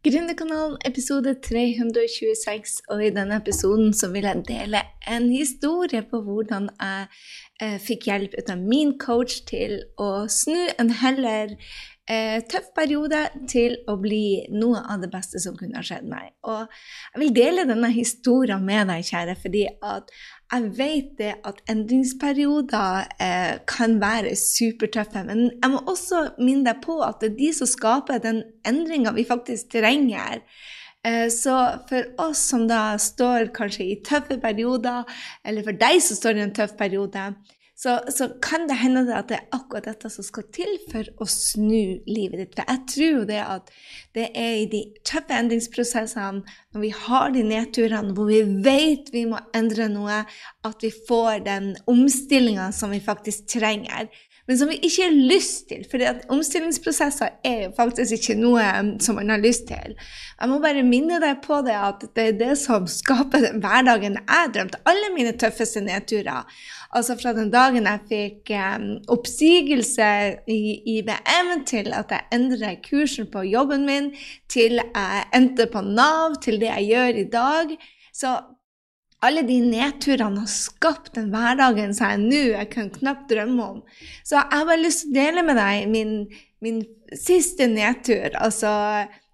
Gründerkanalen 0.00 0.78
episode 0.88 1.34
326, 1.44 2.78
og 2.88 3.02
i 3.04 3.10
denne 3.12 3.36
episoden 3.36 3.90
så 3.92 4.08
vil 4.08 4.24
jeg 4.24 4.46
dele 4.48 4.80
en 5.04 5.26
historie 5.28 6.00
på 6.08 6.22
hvordan 6.24 6.70
jeg 6.72 7.10
eh, 7.60 7.76
fikk 7.84 8.06
hjelp 8.08 8.38
av 8.40 8.62
min 8.62 8.94
coach 8.96 9.42
til 9.50 9.74
å 10.00 10.24
snu 10.32 10.56
en 10.80 10.94
heller 11.02 11.52
eh, 12.10 12.40
tøff 12.50 12.70
periode 12.76 13.22
til 13.50 13.76
å 13.88 13.96
bli 14.00 14.48
noe 14.52 14.82
av 14.90 15.04
det 15.04 15.10
beste 15.12 15.40
som 15.42 15.56
kunne 15.58 15.78
ha 15.78 15.84
skjedd 15.86 16.08
meg. 16.10 16.32
Og 16.48 16.66
jeg 16.66 17.22
vil 17.22 17.32
dele 17.36 17.66
denne 17.68 17.92
historien 17.94 18.64
med 18.66 18.90
deg, 18.90 19.06
kjære, 19.06 19.36
fordi 19.40 19.64
at 19.92 20.10
jeg 20.50 20.72
vet 20.80 21.12
det 21.20 21.30
at 21.46 21.62
endringsperioder 21.70 23.06
eh, 23.22 23.54
kan 23.70 24.00
være 24.02 24.34
supertøffe. 24.38 25.22
Men 25.28 25.46
jeg 25.52 25.72
må 25.72 25.84
også 25.86 26.26
minne 26.40 26.66
deg 26.72 26.82
på 26.84 26.98
at 27.06 27.22
det 27.22 27.32
er 27.32 27.38
de 27.38 27.52
som 27.60 27.70
skaper 27.70 28.22
den 28.24 28.42
endringa 28.66 29.14
vi 29.14 29.28
faktisk 29.28 29.70
trenger. 29.76 30.42
Eh, 31.06 31.28
så 31.32 31.56
for 31.88 32.26
oss 32.26 32.42
som 32.50 32.66
da 32.68 32.98
står 33.00 33.52
kanskje 33.56 33.86
i 33.86 34.00
tøffe 34.04 34.40
perioder, 34.42 35.06
eller 35.46 35.64
for 35.64 35.78
deg 35.78 36.02
som 36.04 36.18
står 36.18 36.40
i 36.40 36.44
en 36.48 36.54
tøff 36.56 36.74
periode, 36.80 37.30
så, 37.80 37.94
så, 38.12 38.26
kan 38.44 38.66
det 38.68 38.76
hende 38.76 39.06
at 39.16 39.30
det 39.30 39.38
er 39.38 39.54
akkurat 39.56 39.86
dette 39.88 40.10
som 40.12 40.24
skal 40.26 40.44
til 40.52 40.74
for 40.90 41.06
å 41.16 41.26
snu 41.32 42.02
livet 42.04 42.42
ditt. 42.42 42.58
For 42.58 42.68
jeg 42.68 42.82
tror 42.92 43.14
jo 43.14 43.22
det 43.30 43.38
at 43.40 43.70
det 44.18 44.26
er 44.36 44.56
i 44.58 44.66
de 44.68 44.82
tøffe 45.08 45.38
endringsprosessene, 45.38 46.42
når 46.74 46.84
vi 46.84 46.90
har 47.06 47.32
de 47.32 47.44
nedturene 47.48 48.12
hvor 48.16 48.28
vi 48.28 48.42
vet 48.66 49.08
vi 49.14 49.24
må 49.30 49.40
endre 49.56 49.88
noe, 49.88 50.20
at 50.68 50.84
vi 50.84 50.92
får 51.08 51.46
den 51.46 51.72
omstillinga 51.88 52.68
som 52.76 52.92
vi 52.92 53.00
faktisk 53.00 53.48
trenger 53.56 54.10
men 54.50 54.58
som 54.58 54.66
vi 54.66 54.80
ikke 54.82 55.04
har 55.06 55.12
lyst 55.30 55.68
til. 55.70 55.84
For 55.86 56.02
omstillingsprosesser 56.34 57.36
er 57.46 57.60
jo 57.68 57.68
faktisk 57.76 58.16
ikke 58.16 58.34
noe 58.34 58.64
um, 58.80 58.88
som 58.98 59.14
man 59.20 59.30
har 59.30 59.38
lyst 59.38 59.68
til. 59.68 59.94
Jeg 59.94 60.50
må 60.50 60.56
bare 60.58 60.82
minne 60.82 61.20
deg 61.22 61.38
på 61.44 61.60
det 61.62 61.76
at 61.78 62.02
det 62.18 62.24
er 62.24 62.34
det 62.40 62.56
som 62.58 62.88
skaper 62.90 63.44
den 63.44 63.62
hverdagen 63.62 64.18
jeg 64.18 64.50
drømte. 64.56 64.82
Alle 64.90 65.12
mine 65.14 65.36
tøffeste 65.38 65.84
nedturer. 65.86 66.50
Altså 66.90 67.14
fra 67.20 67.30
den 67.36 67.52
dagen 67.54 67.86
jeg 67.86 68.02
fikk 68.10 68.50
um, 68.58 68.88
oppsigelse 69.14 70.10
i 70.50 70.60
IBM, 70.96 71.54
til 71.70 71.94
at 71.94 72.10
jeg 72.10 72.26
endret 72.34 72.82
kursen 72.90 73.30
på 73.30 73.46
jobben 73.46 73.86
min, 73.86 74.10
til 74.50 74.80
jeg 74.82 75.26
endte 75.30 75.70
på 75.70 75.86
Nav, 75.86 76.40
til 76.42 76.58
det 76.58 76.74
jeg 76.74 76.90
gjør 76.90 77.22
i 77.22 77.28
dag. 77.38 77.76
Så 78.10 78.34
alle 79.26 79.42
de 79.44 79.58
nedturene 79.60 80.44
har 80.44 80.50
skapt 80.50 81.14
den 81.18 81.28
hverdagen 81.32 81.92
som 81.96 82.14
jeg 82.14 82.20
nå 82.24 82.44
jeg 82.54 82.68
kan 82.72 82.90
knapt 82.94 83.28
drømme 83.32 83.66
om. 83.76 83.80
Så 84.24 84.38
jeg 84.38 84.48
har 84.52 84.68
bare 84.68 84.82
lyst 84.84 85.04
til 85.04 85.12
å 85.12 85.18
dele 85.18 85.44
med 85.44 85.60
deg 85.60 85.90
min, 85.92 86.14
min 86.64 86.84
siste 87.16 87.68
nedtur, 87.68 88.32
altså 88.40 88.70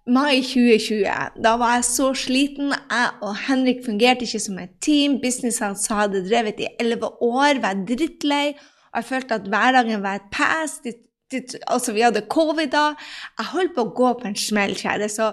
mai 0.07 0.41
2020. 0.43 1.41
Da 1.43 1.55
var 1.59 1.77
jeg 1.77 1.87
så 1.87 2.11
sliten. 2.17 2.71
Jeg 2.71 3.09
og 3.23 3.35
Henrik 3.47 3.83
fungerte 3.85 4.27
ikke 4.27 4.43
som 4.43 4.59
et 4.61 4.75
team. 4.83 5.19
Businessen 5.23 5.75
som 5.79 6.01
hadde 6.01 6.23
drevet 6.27 6.63
i 6.63 6.71
elleve 6.79 7.11
år, 7.23 7.61
var 7.63 7.83
drittlei. 7.87 8.55
Og 8.91 9.01
jeg 9.01 9.09
følte 9.11 9.39
at 9.39 9.51
hverdagen 9.51 10.03
var 10.03 10.19
et 10.21 10.31
pass. 10.33 10.79
Altså, 11.67 11.93
vi 11.93 12.05
hadde 12.05 12.27
covid 12.31 12.71
da. 12.75 12.89
Jeg 13.39 13.51
holdt 13.53 13.75
på 13.75 13.87
å 13.87 13.93
gå 13.99 14.13
på 14.21 14.29
en 14.29 14.39
smell, 14.39 14.75
kjære. 14.79 15.11
Så 15.11 15.31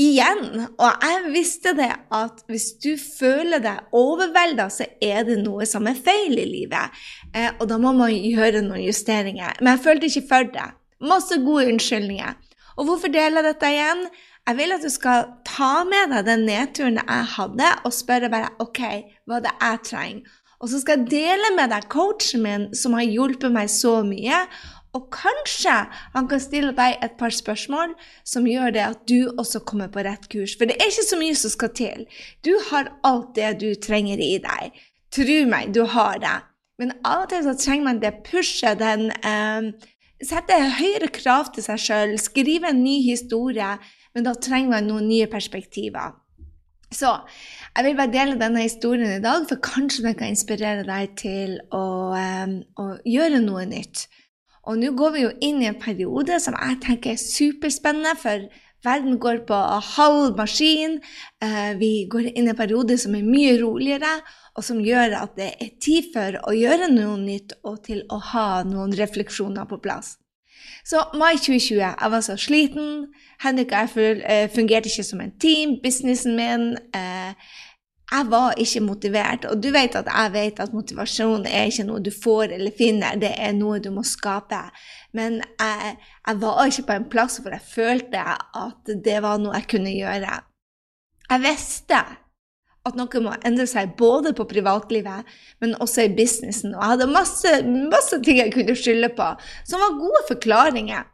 igjen. 0.00 0.66
Og 0.78 1.04
jeg 1.04 1.32
visste 1.34 1.74
det 1.76 1.90
at 2.14 2.42
hvis 2.50 2.72
du 2.82 2.94
føler 2.98 3.62
deg 3.64 3.94
overvelda, 3.94 4.68
så 4.72 4.88
er 5.02 5.24
det 5.28 5.40
noe 5.44 5.66
som 5.68 5.88
er 5.90 5.98
feil 5.98 6.36
i 6.38 6.46
livet. 6.48 7.02
Eh, 7.34 7.50
og 7.58 7.68
da 7.70 7.78
må 7.80 7.94
man 7.96 8.12
gjøre 8.14 8.64
noen 8.66 8.84
justeringer. 8.84 9.60
Men 9.60 9.74
jeg 9.74 9.84
følte 9.86 10.10
ikke 10.10 10.28
for 10.30 10.52
det. 10.56 10.68
Masse 11.04 11.38
gode 11.44 11.68
unnskyldninger. 11.72 12.38
Og 12.74 12.88
hvorfor 12.88 13.12
deler 13.12 13.42
jeg 13.42 13.52
dette 13.52 13.74
igjen? 13.74 14.06
Jeg 14.44 14.58
vil 14.58 14.74
at 14.76 14.84
du 14.84 14.90
skal 14.92 15.28
ta 15.48 15.74
med 15.88 16.10
deg 16.12 16.26
den 16.26 16.42
nedturen 16.48 16.98
jeg 17.00 17.28
hadde, 17.36 17.68
og 17.86 17.94
spørre 17.96 18.28
bare 18.32 18.50
OK, 18.60 18.82
hva 19.24 19.38
det 19.40 19.54
jeg 19.56 19.84
trenger? 19.88 20.40
Og 20.62 20.70
så 20.72 20.78
skal 20.80 21.02
jeg 21.02 21.10
dele 21.12 21.50
med 21.58 21.72
deg 21.74 21.88
coachen 21.92 22.40
min 22.44 22.62
som 22.76 22.94
har 22.96 23.04
hjulpet 23.04 23.52
meg 23.52 23.68
så 23.72 23.98
mye, 24.06 24.44
og 24.94 25.08
kanskje 25.14 25.74
han 26.14 26.28
kan 26.30 26.42
stille 26.42 26.72
deg 26.76 27.00
et 27.02 27.16
par 27.18 27.34
spørsmål 27.34 27.96
som 28.26 28.46
gjør 28.46 28.74
det 28.76 28.84
at 28.84 29.04
du 29.10 29.32
også 29.34 29.64
kommer 29.66 29.90
på 29.90 30.04
rett 30.06 30.28
kurs. 30.30 30.54
For 30.58 30.70
det 30.70 30.78
er 30.78 30.92
ikke 30.92 31.06
så 31.08 31.18
mye 31.18 31.38
som 31.38 31.52
skal 31.54 31.72
til. 31.74 32.04
Du 32.46 32.52
har 32.70 32.92
alt 33.06 33.34
det 33.38 33.56
du 33.62 33.72
trenger 33.74 34.22
i 34.22 34.36
deg. 34.42 34.76
Tro 35.14 35.40
meg, 35.50 35.74
du 35.74 35.82
har 35.90 36.20
det. 36.22 36.36
Men 36.78 36.94
av 37.06 37.24
og 37.24 37.30
til 37.30 37.44
så 37.46 37.54
trenger 37.58 37.88
man 37.88 38.00
det 38.02 38.16
pushet, 38.26 38.80
den 38.82 39.10
eh, 39.22 39.90
Sette 40.24 40.56
høyere 40.78 41.10
krav 41.12 41.50
til 41.52 41.64
seg 41.66 41.80
sjøl, 41.82 42.12
skrive 42.22 42.70
en 42.70 42.78
ny 42.84 43.00
historie. 43.04 43.74
Men 44.14 44.24
da 44.24 44.32
trenger 44.38 44.76
man 44.76 44.86
noen 44.88 45.08
nye 45.10 45.26
perspektiver. 45.28 46.14
Så 46.94 47.10
jeg 47.74 47.84
vil 47.88 47.96
bare 47.98 48.12
dele 48.12 48.38
denne 48.38 48.62
historien 48.62 49.16
i 49.16 49.22
dag, 49.22 49.44
for 49.50 49.60
kanskje 49.60 50.06
den 50.06 50.16
kan 50.18 50.30
inspirere 50.30 50.86
deg 50.86 51.16
til 51.18 51.58
å, 51.74 52.14
eh, 52.14 52.54
å 52.78 52.86
gjøre 53.04 53.42
noe 53.42 53.66
nytt. 53.66 54.06
Og 54.66 54.78
nå 54.80 54.92
går 54.96 55.14
vi 55.14 55.24
jo 55.24 55.32
inn 55.44 55.62
i 55.62 55.68
en 55.68 55.80
periode 55.80 56.38
som 56.40 56.56
jeg 56.56 56.78
tenker 56.84 57.14
er 57.14 57.20
superspennende, 57.20 58.14
for 58.20 58.46
verden 58.84 59.18
går 59.20 59.42
på 59.48 59.58
halv 59.96 60.36
maskin. 60.38 60.98
Eh, 61.44 61.72
vi 61.80 61.92
går 62.10 62.30
inn 62.32 62.48
i 62.48 62.52
en 62.52 62.58
periode 62.58 62.96
som 63.00 63.16
er 63.16 63.26
mye 63.26 63.56
roligere, 63.60 64.16
og 64.54 64.64
som 64.64 64.82
gjør 64.84 65.16
at 65.20 65.36
det 65.38 65.50
er 65.60 65.72
tid 65.82 66.12
for 66.14 66.40
å 66.48 66.54
gjøre 66.56 66.90
noe 66.92 67.16
nytt 67.20 67.56
og 67.64 67.82
til 67.88 68.04
å 68.12 68.20
ha 68.32 68.48
noen 68.68 68.94
refleksjoner 68.96 69.68
på 69.70 69.80
plass. 69.84 70.16
Så 70.84 71.00
mai 71.16 71.36
2020, 71.36 71.80
jeg 71.80 72.10
var 72.12 72.24
så 72.24 72.36
sliten. 72.40 72.88
Henrik 73.44 73.72
og 73.72 73.96
jeg 73.96 74.20
eh, 74.24 74.48
fungerte 74.52 74.90
ikke 74.90 75.06
som 75.06 75.20
en 75.24 75.32
team. 75.40 75.78
Businessen 75.82 76.36
min 76.36 76.74
eh, 76.96 77.32
jeg 78.14 78.30
var 78.30 78.58
ikke 78.60 78.82
motivert. 78.84 79.46
Og 79.50 79.60
du 79.62 79.70
vet 79.74 79.96
at 79.98 80.08
jeg 80.10 80.32
vet 80.34 80.60
at 80.62 80.74
motivasjon 80.76 81.46
er 81.50 81.70
ikke 81.70 81.86
noe 81.88 82.02
du 82.04 82.10
får 82.14 82.54
eller 82.56 82.74
finner, 82.78 83.18
det 83.20 83.32
er 83.34 83.54
noe 83.56 83.80
du 83.82 83.90
må 83.94 84.04
skape. 84.06 84.60
Men 85.16 85.40
jeg, 85.42 85.94
jeg 86.26 86.42
var 86.42 86.66
ikke 86.66 86.88
på 86.90 86.98
en 86.98 87.08
plass 87.10 87.40
hvor 87.42 87.54
jeg 87.54 87.70
følte 87.70 88.26
at 88.64 88.92
det 89.06 89.22
var 89.24 89.40
noe 89.42 89.56
jeg 89.58 89.70
kunne 89.74 89.94
gjøre. 89.94 90.36
Jeg 91.30 91.44
visste 91.44 92.02
at 92.84 92.98
noe 92.98 93.22
må 93.24 93.32
endre 93.48 93.64
seg 93.66 93.94
både 93.96 94.34
på 94.36 94.44
privatlivet, 94.48 95.24
men 95.64 95.72
også 95.80 96.04
i 96.04 96.12
businessen. 96.12 96.74
Og 96.76 96.82
jeg 96.82 96.92
hadde 96.92 97.10
masse, 97.14 97.52
masse 97.94 98.20
ting 98.26 98.42
jeg 98.42 98.52
kunne 98.52 98.76
skylde 98.76 99.10
på, 99.16 99.30
som 99.64 99.80
var 99.80 99.98
gode 100.02 100.22
forklaringer. 100.28 101.08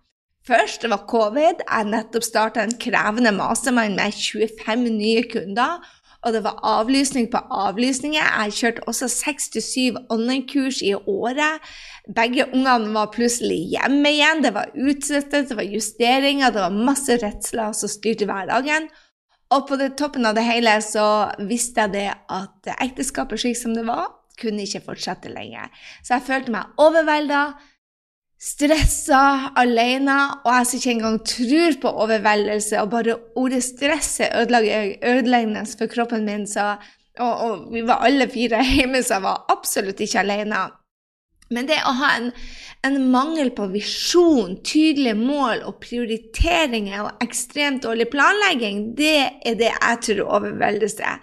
Først 0.49 0.83
det 0.83 0.91
var 0.91 1.05
covid. 1.07 1.63
Jeg 1.63 1.89
nettopp 1.93 2.25
starta 2.27 2.65
en 2.65 2.75
krevende 2.81 3.31
mastermind 3.37 3.95
med 3.99 4.17
25 4.17 4.87
nye 4.97 5.23
kunder 5.31 5.85
og 6.21 6.35
det 6.35 6.43
var 6.45 6.59
avlysning 6.67 7.31
på 7.33 7.41
avlysninger. 7.51 8.21
Jeg 8.21 8.57
kjørte 8.59 8.85
også 8.91 9.09
seks 9.09 9.49
til 9.55 9.65
syv 9.65 10.01
online-kurs 10.13 10.83
i 10.85 10.93
året. 10.95 11.65
Begge 12.17 12.45
ungene 12.53 12.93
var 12.93 13.13
plutselig 13.15 13.63
hjemme 13.73 14.13
igjen. 14.13 14.43
Det 14.45 14.53
var 14.57 14.69
utsettet, 14.77 15.49
det 15.49 15.57
var 15.57 15.65
justeringer, 15.65 16.53
det 16.53 16.61
var 16.67 16.77
masse 16.91 17.17
redsler 17.23 17.73
som 17.77 17.93
styrte 17.93 18.29
hverdagen. 18.29 18.91
Og 19.51 19.67
på 19.67 19.81
toppen 19.99 20.29
av 20.29 20.37
det 20.37 20.45
hele 20.47 20.77
så 20.85 21.07
visste 21.49 21.87
jeg 21.87 21.97
det 21.97 22.09
at 22.31 22.73
ekteskapet 22.77 23.41
slik 23.41 23.59
som 23.59 23.73
det 23.75 23.87
var, 23.89 24.13
kunne 24.41 24.65
ikke 24.65 24.85
fortsette 24.85 25.33
lenger. 25.33 25.73
Så 26.05 26.19
jeg 26.19 26.27
følte 26.29 26.55
meg 26.55 26.81
overvelda 26.81 27.43
stressa 28.41 29.53
alene, 29.61 30.17
og 30.47 30.55
jeg 30.55 30.69
som 30.69 30.81
ikke 30.81 30.95
engang 30.95 31.19
tror 31.29 31.77
på 31.83 31.93
overveldelse, 32.07 32.81
og 32.81 32.93
bare 32.95 33.19
ordet 33.37 33.63
stress 33.67 34.21
er 34.25 34.41
ødeleggende 34.41 35.67
for 35.77 35.91
kroppen 35.93 36.25
min, 36.25 36.47
så, 36.49 36.75
og, 37.21 37.33
og, 37.45 37.67
vi 37.75 37.85
var 37.87 38.07
alle 38.07 38.31
fire 38.33 38.63
hjemme, 38.65 39.03
så 39.05 39.19
jeg 39.19 39.27
var 39.29 39.45
absolutt 39.53 40.01
ikke 40.01 40.23
alene. 40.25 40.69
Men 41.51 41.67
det 41.67 41.81
å 41.83 41.93
ha 41.99 42.13
en, 42.15 42.31
en 42.87 42.97
mangel 43.11 43.51
på 43.53 43.67
visjon, 43.73 44.55
tydelige 44.65 45.19
mål 45.19 45.65
og 45.67 45.81
prioriteringer 45.83 47.03
og 47.09 47.25
ekstremt 47.25 47.83
dårlig 47.85 48.07
planlegging, 48.13 48.93
det 48.97 49.19
er 49.43 49.59
det 49.59 49.73
jeg 49.73 50.01
tror 50.07 50.37
overveldelse 50.39 51.13
er. 51.13 51.21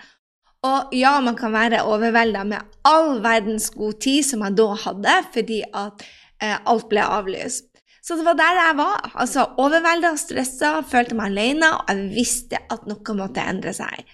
Og 0.68 0.94
ja, 0.98 1.16
man 1.24 1.38
kan 1.38 1.54
være 1.54 1.86
overvelda 1.88 2.44
med 2.44 2.78
all 2.86 3.22
verdens 3.24 3.69
god 3.72 4.02
tid 4.04 4.25
som 4.28 4.44
jeg 4.44 4.58
da 4.60 4.68
hadde, 4.84 5.18
fordi 5.34 5.62
at 5.69 6.04
alt 6.42 6.88
ble 6.92 7.01
avlyst. 7.01 7.66
Så 8.07 8.16
det 8.16 8.24
var 8.24 8.38
der 8.39 8.56
jeg 8.56 8.78
var. 8.78 9.12
altså 9.19 9.44
Overvelda, 9.60 10.13
stressa, 10.16 10.78
følte 10.88 11.18
meg 11.18 11.34
alene, 11.34 11.74
og 11.75 11.89
jeg 11.92 12.07
visste 12.13 12.62
at 12.72 12.86
noe 12.88 13.16
måtte 13.18 13.44
endre 13.44 13.74
seg. 13.75 14.06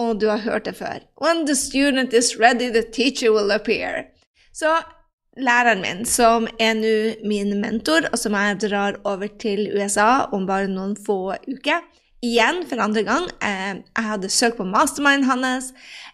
Og 0.00 0.16
du 0.22 0.28
har 0.30 0.40
hørt 0.40 0.64
det 0.64 0.78
før. 0.78 1.02
When 1.20 1.44
the 1.46 1.56
student 1.58 2.14
is 2.16 2.38
ready, 2.40 2.70
the 2.72 2.82
teacher 2.82 3.32
will 3.34 3.52
appear. 3.52 4.06
Så 4.56 4.72
læreren 5.36 5.84
min, 5.84 6.04
som 6.08 6.48
er 6.58 6.78
nå 6.80 6.94
min 7.28 7.58
mentor, 7.60 8.08
og 8.12 8.18
som 8.20 8.36
jeg 8.36 8.60
drar 8.64 8.96
over 9.04 9.28
til 9.42 9.68
USA 9.76 10.28
om 10.32 10.48
bare 10.48 10.70
noen 10.72 10.96
få 10.96 11.36
uker 11.48 11.82
Igjen 12.22 12.60
for 12.70 12.78
andre 12.78 13.02
gang. 13.02 13.24
Eh, 13.42 13.80
jeg 13.82 14.06
hadde 14.06 14.28
søkt 14.30 14.60
på 14.60 14.64
mastermind 14.70 15.24
hans. 15.26 15.72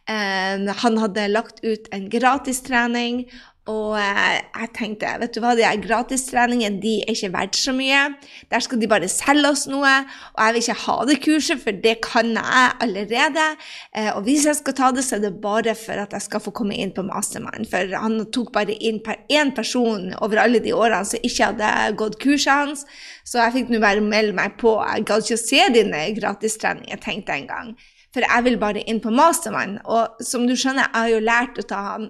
Eh, 0.09 0.56
han 0.82 0.94
hadde 1.03 1.26
lagt 1.29 1.61
ut 1.61 1.91
en 1.93 2.06
gratistrening 2.09 3.26
Og 3.69 3.99
eh, 4.00 4.38
jeg 4.41 4.70
tenkte 4.76 5.11
vet 5.20 5.35
du 5.35 5.43
hva, 5.44 5.53
de 5.59 5.67
gratistreningene 5.85 6.81
de 6.81 6.94
er 7.03 7.12
ikke 7.12 7.32
verdt 7.35 7.59
så 7.59 7.75
mye. 7.76 8.05
Der 8.49 8.65
skal 8.65 8.81
de 8.81 8.88
bare 8.91 9.11
selge 9.12 9.50
oss 9.50 9.67
noe. 9.69 9.91
Og 10.35 10.41
jeg 10.41 10.55
vil 10.55 10.62
ikke 10.62 10.79
ha 10.87 10.97
det 11.11 11.19
kurset, 11.25 11.61
for 11.65 11.82
det 11.85 11.99
kan 12.06 12.32
jeg 12.38 12.70
allerede. 12.87 13.47
Eh, 13.93 14.09
og 14.15 14.23
hvis 14.29 14.47
jeg 14.49 14.61
skal 14.62 14.79
ta 14.79 14.91
det, 14.97 15.05
så 15.05 15.19
er 15.19 15.26
det 15.26 15.35
bare 15.43 15.76
for 15.79 16.00
at 16.00 16.17
jeg 16.17 16.26
skal 16.29 16.44
få 16.44 16.55
komme 16.56 16.79
inn 16.81 16.94
på 16.97 17.05
Mastermind. 17.06 17.69
For 17.69 17.93
han 17.93 18.23
tok 18.35 18.55
bare 18.56 18.79
inn 18.79 19.03
per 19.05 19.20
én 19.29 19.53
person 19.56 20.14
over 20.23 20.41
alle 20.44 20.62
de 20.64 20.73
årene 20.76 21.05
som 21.09 21.29
ikke 21.29 21.53
hadde 21.53 21.75
gått 22.00 22.19
kurset 22.25 22.55
hans. 22.55 22.87
Så 23.29 23.43
jeg 23.43 23.56
fikk 23.59 23.73
nå 23.75 23.82
bare 23.85 24.05
melde 24.05 24.37
meg 24.38 24.56
på. 24.61 24.79
Jeg 24.81 25.05
gadd 25.09 25.26
ikke 25.26 25.37
å 25.37 25.44
se 25.44 25.71
dine 25.76 26.05
gratistreninger, 26.17 27.05
tenkte 27.05 27.37
jeg 27.37 27.44
en 27.44 27.53
gang. 27.53 27.73
For 28.17 28.25
jeg 28.25 28.44
vil 28.47 28.56
bare 28.61 28.81
inn 28.88 29.03
på 29.05 29.12
Mastermind. 29.12 29.82
Og 29.85 30.25
som 30.25 30.47
du 30.49 30.56
skjønner, 30.56 30.88
jeg 30.88 30.97
har 30.97 31.12
jo 31.12 31.26
lært 31.26 31.61
å 31.61 31.67
ta 31.69 31.82
han 31.93 32.09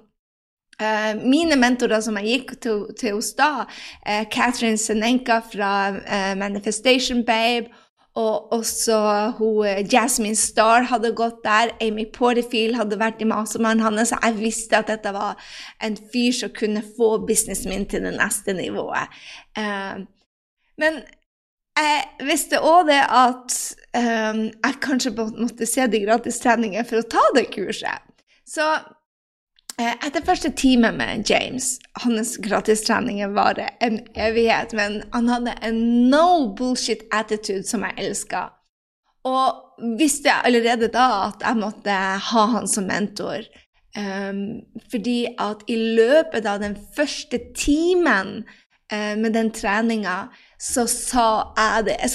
mine 1.24 1.56
mentorer 1.58 2.00
som 2.04 2.18
jeg 2.20 2.28
gikk 2.30 2.54
til, 2.62 2.86
til 2.98 3.16
hos 3.16 3.32
da, 3.38 3.66
Catherine 4.30 4.78
Senenka 4.78 5.40
fra 5.42 5.72
uh, 5.96 6.34
Manifestation 6.38 7.24
Babe, 7.26 7.72
og 8.18 8.52
også 8.52 8.98
hun, 9.38 9.66
Jasmine 9.92 10.36
Starr 10.36 10.86
hadde 10.90 11.12
gått 11.14 11.44
der. 11.44 11.70
Amy 11.82 12.06
Porterfield 12.14 12.74
hadde 12.74 12.98
vært 12.98 13.22
i 13.22 13.28
Mastermannen 13.30 13.84
hans. 13.84 14.10
Jeg 14.10 14.38
visste 14.40 14.80
at 14.80 14.90
dette 14.90 15.12
var 15.14 15.38
en 15.84 15.94
fyr 16.12 16.34
som 16.34 16.50
kunne 16.54 16.82
få 16.96 17.12
businessen 17.26 17.70
min 17.70 17.86
til 17.86 18.02
det 18.06 18.16
neste 18.16 18.56
nivået. 18.58 19.14
men 20.78 20.98
jeg 21.78 22.26
visste 22.26 22.58
òg 22.58 22.88
det 22.90 23.04
at 23.06 23.54
jeg 23.94 24.82
kanskje 24.82 25.14
måtte 25.14 25.66
se 25.66 25.86
de 25.86 26.02
gratistreningene 26.02 26.86
for 26.88 26.98
å 26.98 27.10
ta 27.14 27.22
det 27.38 27.50
kurset. 27.54 28.02
Så 28.42 28.66
Eh, 28.66 28.97
etter 29.78 30.24
første 30.26 30.50
time 30.58 30.90
med 30.92 31.28
James 31.30 31.76
Hans 32.02 32.36
gratistreninger 32.42 33.30
varer 33.34 33.70
en 33.84 34.00
evighet, 34.18 34.74
men 34.74 35.02
han 35.12 35.28
hadde 35.30 35.54
en 35.62 35.80
no 36.10 36.48
bullshit 36.58 37.04
attitude 37.14 37.62
som 37.68 37.86
jeg 37.86 37.94
elska. 38.08 38.48
Og 39.28 39.94
visste 39.98 40.30
jeg 40.30 40.46
allerede 40.48 40.90
da 40.92 41.08
at 41.28 41.42
jeg 41.44 41.60
måtte 41.60 41.94
ha 42.30 42.44
han 42.54 42.68
som 42.70 42.88
mentor. 42.90 43.46
Um, 43.98 44.60
fordi 44.92 45.24
at 45.40 45.64
i 45.66 45.76
løpet 45.96 46.46
av 46.46 46.60
den 46.62 46.76
første 46.96 47.40
timen 47.56 48.42
uh, 48.92 49.14
med 49.18 49.32
den 49.34 49.50
treninga, 49.54 50.28
så, 50.60 50.84
så, 50.86 51.26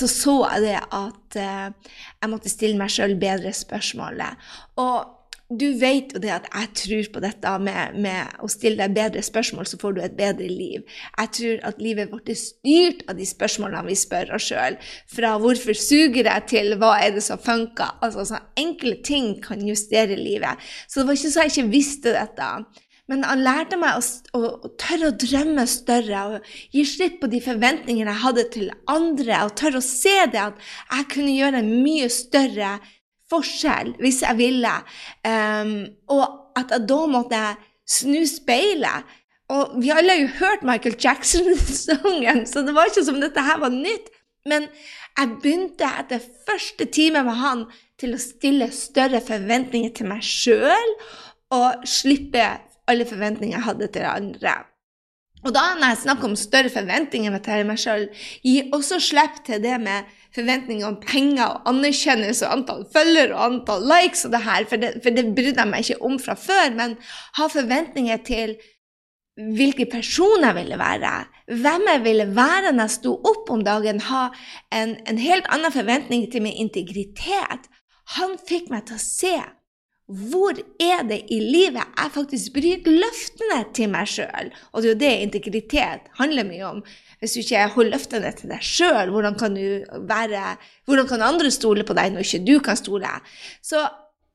så 0.07 0.35
jeg 0.53 0.63
det 0.63 0.77
at 0.79 1.39
uh, 1.39 1.95
jeg 2.21 2.31
måtte 2.31 2.51
stille 2.51 2.79
meg 2.79 2.93
sjøl 2.93 3.17
bedre 3.19 3.51
spørsmålet. 3.55 4.39
Og 4.79 5.22
du 5.51 5.65
vet 5.77 6.13
jo 6.15 6.21
det 6.23 6.31
at 6.33 6.47
jeg 6.47 6.69
tror 6.79 7.09
på 7.13 7.21
dette 7.23 7.51
med, 7.61 7.97
med, 8.01 8.37
å 8.41 8.49
stille 8.51 8.79
deg 8.79 8.95
bedre 8.95 9.23
spørsmål, 9.25 9.67
så 9.69 9.79
får 9.81 9.95
du 9.95 10.01
et 10.03 10.15
bedre 10.17 10.47
liv. 10.47 10.85
Jeg 11.17 11.31
tror 11.37 11.65
at 11.69 11.81
livet 11.83 12.13
vårt 12.13 12.31
er 12.31 12.39
styrt 12.39 13.03
av 13.11 13.19
de 13.19 13.27
spørsmålene 13.27 13.83
vi 13.89 13.97
spør 13.99 14.33
oss 14.37 14.47
sjøl. 14.49 14.79
Fra 15.11 15.35
'hvorfor 15.37 15.77
suger 15.77 16.23
jeg?' 16.23 16.47
til 16.47 16.77
'hva 16.77 16.93
er 17.01 17.11
det 17.11 17.23
som 17.23 17.37
funker?' 17.37 17.99
Altså, 18.01 18.25
så 18.25 18.39
enkle 18.57 18.95
ting 19.03 19.41
kan 19.41 19.61
justere 19.67 20.15
livet. 20.15 20.57
Så 20.87 21.01
det 21.01 21.07
var 21.07 21.13
ikke 21.13 21.31
så 21.31 21.41
jeg 21.41 21.51
ikke 21.51 21.71
visste 21.71 22.09
dette. 22.15 22.65
Men 23.11 23.23
han 23.27 23.43
lærte 23.43 23.75
meg 23.75 23.99
å, 23.99 24.03
å, 24.37 24.41
å, 24.63 24.69
tørre 24.79 25.11
å 25.11 25.17
drømme 25.19 25.65
større 25.67 26.19
og 26.23 26.51
gi 26.71 26.85
slipp 26.87 27.19
på 27.19 27.27
de 27.27 27.41
forventningene 27.43 28.13
jeg 28.13 28.23
hadde 28.23 28.45
til 28.53 28.69
andre, 28.87 29.43
og 29.43 29.57
tørre 29.59 29.81
å 29.81 29.83
se 29.83 30.15
det 30.31 30.39
at 30.39 30.55
jeg 30.87 31.09
kunne 31.11 31.35
gjøre 31.35 31.59
en 31.59 31.73
mye 31.83 32.07
større 32.07 32.77
forskjell 33.33 33.95
hvis 34.03 34.21
jeg 34.23 34.39
ville. 34.39 34.77
Um, 35.25 35.75
og 36.13 36.25
at 36.59 36.73
jeg 36.73 36.87
da 36.89 37.03
måtte 37.09 37.43
snu 37.89 38.21
speilet. 38.29 39.13
Og 39.53 39.77
vi 39.83 39.91
alle 39.93 40.15
har 40.15 40.21
jo 40.21 40.35
hørt 40.39 40.65
Michael 40.65 40.95
Jackson-sangen, 40.97 42.45
så 42.47 42.63
det 42.65 42.73
var 42.75 42.89
ikke 42.89 43.05
som 43.05 43.19
dette 43.21 43.43
her 43.43 43.59
var 43.61 43.73
nytt. 43.73 44.07
Men 44.49 44.67
jeg 45.17 45.37
begynte 45.43 45.87
etter 46.01 46.23
første 46.47 46.87
time 46.91 47.21
med 47.27 47.37
han 47.39 47.65
til 48.01 48.15
å 48.15 48.21
stille 48.21 48.69
større 48.73 49.21
forventninger 49.23 49.93
til 49.95 50.09
meg 50.09 50.23
sjøl 50.25 50.93
og 51.53 51.85
slippe 51.87 52.43
alle 52.89 53.05
forventninger 53.07 53.55
jeg 53.55 53.67
hadde 53.67 53.91
til 53.93 54.07
andre. 54.09 54.55
Og 55.43 55.51
da 55.55 55.63
når 55.75 55.91
jeg 55.91 56.01
snakker 56.05 56.29
om 56.29 56.35
større 56.39 56.71
forventninger 56.71 57.39
til 57.43 57.65
meg 57.67 57.79
sjøl, 57.79 58.07
gi 58.47 58.57
også 58.75 58.99
slipp 59.03 59.41
til 59.47 59.63
det 59.63 59.75
med 59.83 60.09
forventninger 60.35 60.87
om 60.87 60.99
penger 61.03 61.45
og 61.45 61.69
anerkjennelse 61.69 62.47
og 62.47 62.57
antall 62.57 62.85
følgere 62.93 63.35
og 63.35 63.43
antall 63.47 63.85
likes 63.89 64.25
og 64.27 64.33
det 64.33 64.43
her, 64.45 64.67
for 64.69 64.81
det, 64.81 64.93
for 65.03 65.15
det 65.15 65.25
brydde 65.35 65.59
jeg 65.61 65.71
meg 65.71 65.85
ikke 65.85 66.05
om 66.09 66.19
fra 66.21 66.37
før, 66.39 66.73
men 66.77 66.95
ha 67.39 67.49
forventninger 67.51 68.23
til 68.27 68.55
hvilken 69.57 69.89
person 69.89 70.45
jeg 70.45 70.55
ville 70.59 70.77
være, 70.77 71.13
hvem 71.49 71.87
jeg 71.89 72.03
ville 72.03 72.27
være 72.35 72.73
når 72.73 72.83
jeg 72.83 72.95
sto 72.99 73.15
opp 73.17 73.49
om 73.53 73.63
dagen, 73.65 74.01
ha 74.09 74.27
en, 74.73 74.97
en 75.09 75.21
helt 75.21 75.49
annen 75.53 75.73
forventning 75.73 76.27
til 76.31 76.45
min 76.45 76.59
integritet. 76.65 77.69
Han 78.19 78.37
fikk 78.49 78.69
meg 78.73 78.85
til 78.87 78.99
å 78.99 79.03
se 79.03 79.35
hvor 80.07 80.57
er 80.83 81.03
det 81.07 81.21
i 81.31 81.39
livet 81.39 81.79
jeg 81.79 82.11
faktisk 82.11 82.53
bryter 82.57 82.91
løftene 82.91 83.59
til 83.75 83.91
meg 83.93 84.09
sjøl? 84.11 84.49
Og 84.73 84.83
det 84.83 84.89
er 84.89 84.93
jo 84.93 84.99
det 84.99 85.11
integritet 85.23 86.09
handler 86.19 86.47
mye 86.47 86.65
om. 86.67 86.81
Hvis 87.21 87.35
du 87.37 87.39
ikke 87.39 87.67
holder 87.77 87.95
løftene 87.95 88.31
til 88.35 88.51
deg 88.51 88.65
sjøl, 88.67 89.13
hvordan, 89.15 89.37
hvordan 90.85 91.07
kan 91.07 91.23
andre 91.23 91.51
stole 91.55 91.85
på 91.87 91.95
deg 91.95 92.11
når 92.11 92.27
ikke 92.27 92.43
du 92.43 92.57
kan 92.65 92.79
stole? 92.79 93.13
Så 93.63 93.85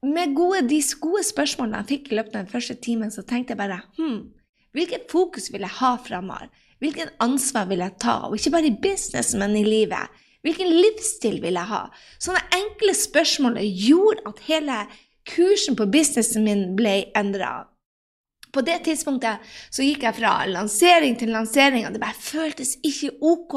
med 0.07 0.33
gode, 0.39 0.65
de 0.71 0.81
gode 1.03 1.25
spørsmålene 1.27 1.83
jeg 1.83 1.91
fikk 1.93 2.13
i 2.13 2.19
løpet 2.19 2.37
av 2.37 2.47
den 2.47 2.53
første 2.53 2.79
timen, 2.81 3.13
så 3.13 3.27
tenkte 3.27 3.53
jeg 3.53 3.61
bare 3.61 3.83
hm, 3.99 4.23
hvilket 4.77 5.09
fokus 5.11 5.51
vil 5.53 5.67
jeg 5.67 5.77
ha 5.81 5.97
framover? 6.01 6.49
Hvilket 6.79 7.13
ansvar 7.21 7.67
vil 7.69 7.83
jeg 7.83 7.99
ta? 8.01 8.21
Og 8.29 8.39
ikke 8.39 8.55
bare 8.55 8.71
i 8.71 8.79
business, 8.83 9.35
men 9.35 9.57
i 9.59 9.65
livet. 9.67 10.15
Hvilken 10.47 10.71
livsstil 10.71 11.41
vil 11.43 11.59
jeg 11.59 11.67
ha? 11.73 11.81
Sånne 12.23 12.45
enkle 12.55 12.95
spørsmål 12.95 13.59
gjorde 13.67 14.23
at 14.31 14.43
hele 14.47 14.77
kursen 15.29 15.77
på 15.79 15.89
businessen 15.93 16.47
min 16.47 16.65
ble 16.79 17.03
endra. 17.17 17.69
På 18.53 18.65
det 18.65 18.81
tidspunktet 18.87 19.45
så 19.69 19.85
gikk 19.85 20.07
jeg 20.07 20.17
fra 20.17 20.41
lansering 20.49 21.19
til 21.21 21.33
lansering, 21.35 21.87
og 21.87 21.95
det 21.95 22.03
bare 22.03 22.17
føltes 22.17 22.77
ikke 22.87 23.13
ok. 23.21 23.57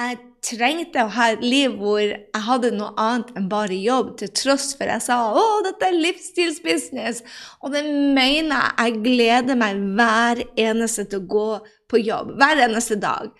Jeg 0.00 0.16
trengte 0.46 1.02
å 1.04 1.12
ha 1.12 1.26
et 1.34 1.42
liv 1.44 1.74
hvor 1.76 2.00
jeg 2.00 2.42
hadde 2.46 2.70
noe 2.72 2.94
annet 3.00 3.34
enn 3.36 3.48
bare 3.50 3.76
jobb, 3.76 4.14
til 4.18 4.30
tross 4.32 4.72
for 4.78 4.88
jeg 4.88 5.04
sa 5.04 5.18
'Å, 5.28 5.44
dette 5.66 5.86
er 5.86 5.98
livsstilsbusiness'. 5.98 7.22
Og 7.62 7.74
det 7.74 7.84
mener 7.84 8.56
jeg. 8.56 8.72
Jeg 8.78 9.02
gleder 9.04 9.60
meg 9.60 9.76
hver 9.98 10.42
eneste 10.56 11.04
til 11.04 11.20
å 11.20 11.28
gå 11.36 11.50
på 11.90 12.00
jobb. 12.00 12.34
Hver 12.40 12.64
eneste 12.66 12.96
dag. 12.96 13.30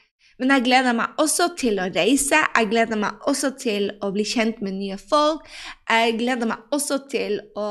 Men 0.40 0.54
jeg 0.54 0.64
gleder 0.70 0.94
meg 0.96 1.18
også 1.20 1.50
til 1.60 1.80
å 1.82 1.90
reise, 1.92 2.38
jeg 2.40 2.68
gleder 2.70 2.96
meg 3.00 3.26
også 3.28 3.52
til 3.60 3.90
å 4.00 4.08
bli 4.14 4.24
kjent 4.24 4.62
med 4.64 4.78
nye 4.78 4.96
folk. 4.96 5.44
Jeg 5.84 6.14
gleder 6.22 6.48
meg 6.48 6.72
også 6.72 6.96
til 7.12 7.36
å, 7.60 7.66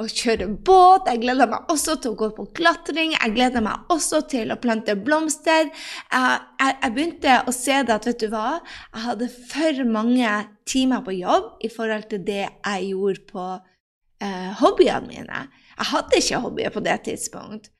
å 0.00 0.06
kjøre 0.08 0.48
båt, 0.64 1.10
jeg 1.10 1.20
gleder 1.26 1.50
meg 1.52 1.68
også 1.72 1.98
til 2.00 2.14
å 2.14 2.18
gå 2.22 2.30
på 2.38 2.48
klatring, 2.56 3.12
jeg 3.18 3.34
gleder 3.36 3.64
meg 3.66 3.92
også 3.92 4.22
til 4.32 4.54
å 4.54 4.58
plante 4.62 4.96
blomster. 4.96 5.68
Jeg, 5.68 6.40
jeg, 6.62 6.78
jeg 6.80 6.96
begynte 6.96 7.36
å 7.44 7.56
se 7.58 7.78
det 7.84 7.98
at 7.98 8.08
vet 8.08 8.24
du 8.24 8.32
hva, 8.32 8.48
jeg 8.94 9.06
hadde 9.10 9.30
for 9.52 9.84
mange 10.00 10.34
timer 10.64 11.04
på 11.04 11.18
jobb 11.18 11.52
i 11.68 11.72
forhold 11.76 12.08
til 12.14 12.24
det 12.24 12.44
jeg 12.46 12.90
gjorde 12.94 13.28
på 13.28 13.46
eh, 14.24 14.50
hobbyene 14.64 15.12
mine. 15.12 15.46
Jeg 15.76 15.92
hadde 15.92 16.24
ikke 16.24 16.44
hobbyer 16.48 16.72
på 16.72 16.86
det 16.88 17.00
tidspunkt. 17.10 17.75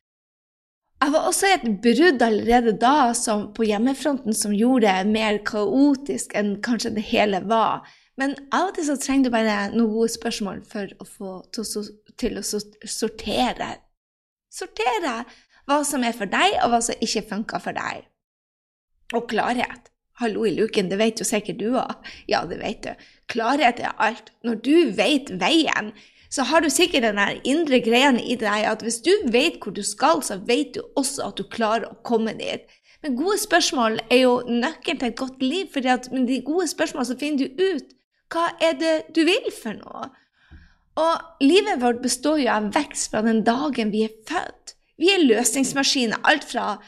Jeg 0.96 1.12
var 1.12 1.26
også 1.28 1.48
i 1.48 1.54
et 1.58 1.66
brudd 1.84 2.22
allerede 2.24 2.72
da 2.80 3.12
som, 3.14 3.50
på 3.54 3.66
hjemmefronten 3.68 4.34
som 4.34 4.54
gjorde 4.56 4.88
det 4.88 5.12
mer 5.12 5.38
kaotisk 5.44 6.32
enn 6.38 6.54
kanskje 6.64 6.94
det 6.96 7.04
hele 7.10 7.42
var. 7.50 7.84
Men 8.16 8.32
av 8.48 8.70
og 8.70 8.78
til 8.78 8.86
så 8.88 8.96
trenger 9.00 9.28
du 9.28 9.34
bare 9.34 9.56
noen 9.74 9.92
gode 9.92 10.14
spørsmål 10.14 10.62
for 10.64 10.94
å 10.96 11.08
få 11.08 11.32
til, 11.52 12.38
å 12.40 12.44
sortere. 12.88 13.68
Sortere 14.48 15.18
hva 15.66 15.82
som 15.84 16.06
er 16.06 16.16
for 16.16 16.30
deg, 16.32 16.56
og 16.64 16.72
hva 16.72 16.80
som 16.88 17.04
ikke 17.04 17.26
funker 17.28 17.60
for 17.60 17.76
deg. 17.76 18.06
Og 19.12 19.28
klarhet. 19.30 19.92
Hallo 20.16 20.46
i 20.48 20.54
luken, 20.56 20.88
det 20.88 20.96
vet 20.96 21.20
jo 21.20 21.26
sikkert 21.28 21.60
du 21.60 21.74
òg. 21.76 22.06
Ja, 22.30 22.46
det 22.48 22.56
vet 22.62 22.86
du. 22.86 23.08
Klarhet 23.28 23.82
er 23.84 23.92
alt. 24.00 24.32
Når 24.46 24.62
du 24.64 24.76
vet 24.96 25.34
veien, 25.42 25.92
så 26.30 26.46
har 26.48 26.62
du 26.62 26.70
sikkert 26.70 27.06
den 27.06 27.20
indre 27.44 27.80
greien 27.84 28.18
i 28.20 28.36
deg 28.40 28.66
at 28.66 28.82
hvis 28.82 29.00
du 29.04 29.12
vet 29.32 29.60
hvor 29.62 29.74
du 29.76 29.82
skal, 29.86 30.22
så 30.26 30.40
vet 30.48 30.74
du 30.74 30.82
også 30.98 31.30
at 31.30 31.38
du 31.38 31.46
klarer 31.50 31.88
å 31.90 31.98
komme 32.06 32.34
dit. 32.38 32.66
Men 33.02 33.16
gode 33.18 33.38
spørsmål 33.38 34.00
er 34.10 34.24
jo 34.24 34.40
nøkkelen 34.48 35.00
til 35.00 35.12
et 35.12 35.18
godt 35.20 35.42
liv, 35.42 35.68
for 35.72 35.86
med 36.14 36.26
de 36.26 36.40
gode 36.46 36.68
spørsmålene 36.72 37.20
finner 37.20 37.46
du 37.46 37.66
ut 37.76 37.92
hva 38.34 38.48
er 38.58 38.78
det 38.80 38.94
du 39.14 39.22
vil 39.28 39.50
for 39.54 39.76
noe. 39.78 40.08
Og 40.98 41.44
livet 41.44 41.82
vårt 41.82 42.00
består 42.02 42.40
jo 42.40 42.50
av 42.50 42.70
vekst 42.74 43.12
fra 43.12 43.22
den 43.22 43.44
dagen 43.46 43.92
vi 43.92 44.06
er 44.08 44.14
født. 44.26 44.74
Vi 44.96 45.12
er 45.12 45.26
løsningsmaskiner. 45.28 46.22
Alt 46.24 46.46
fra 46.48 46.78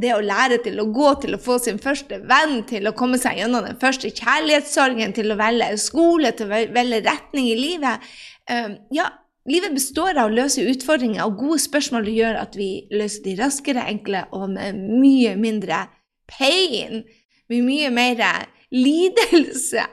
det 0.00 0.14
å 0.14 0.22
lære 0.24 0.60
til 0.64 0.80
å 0.80 0.88
gå, 0.94 1.12
til 1.20 1.36
å 1.36 1.42
få 1.42 1.58
sin 1.60 1.80
første 1.82 2.22
venn, 2.30 2.62
til 2.68 2.88
å 2.88 2.94
komme 2.96 3.18
seg 3.20 3.40
gjennom 3.40 3.66
den 3.66 3.78
første 3.80 4.08
kjærlighetssorgen, 4.08 5.12
til 5.16 5.34
å 5.34 5.38
velge 5.38 5.74
skole, 5.82 6.32
til 6.36 6.48
å 6.48 6.62
velge 6.72 7.02
retning 7.04 7.50
i 7.50 7.58
livet. 7.58 8.06
Ehm, 8.50 8.76
ja, 8.90 9.06
livet 9.46 9.74
består 9.74 10.18
av 10.18 10.30
å 10.30 10.34
løse 10.34 10.64
utfordringer, 10.72 11.22
og 11.24 11.38
gode 11.38 11.60
spørsmål 11.62 12.10
gjør 12.10 12.40
at 12.42 12.58
vi 12.58 12.70
løser 12.90 13.24
de 13.28 13.36
raskere, 13.38 13.86
enkle 13.92 14.24
og 14.36 14.48
med 14.56 14.78
mye 14.80 15.36
mindre 15.38 15.84
pain. 16.30 17.04
Med 17.50 17.66
mye 17.66 17.90
mer 17.94 18.24
lidelse. 18.70 19.86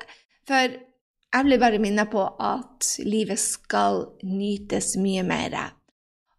For 0.48 0.78
jeg 1.38 1.46
blir 1.46 1.62
bare 1.62 1.82
minnet 1.82 2.10
på 2.12 2.24
at 2.24 2.92
livet 3.06 3.40
skal 3.42 4.06
nytes 4.26 4.96
mye 5.02 5.26
mer. 5.28 5.58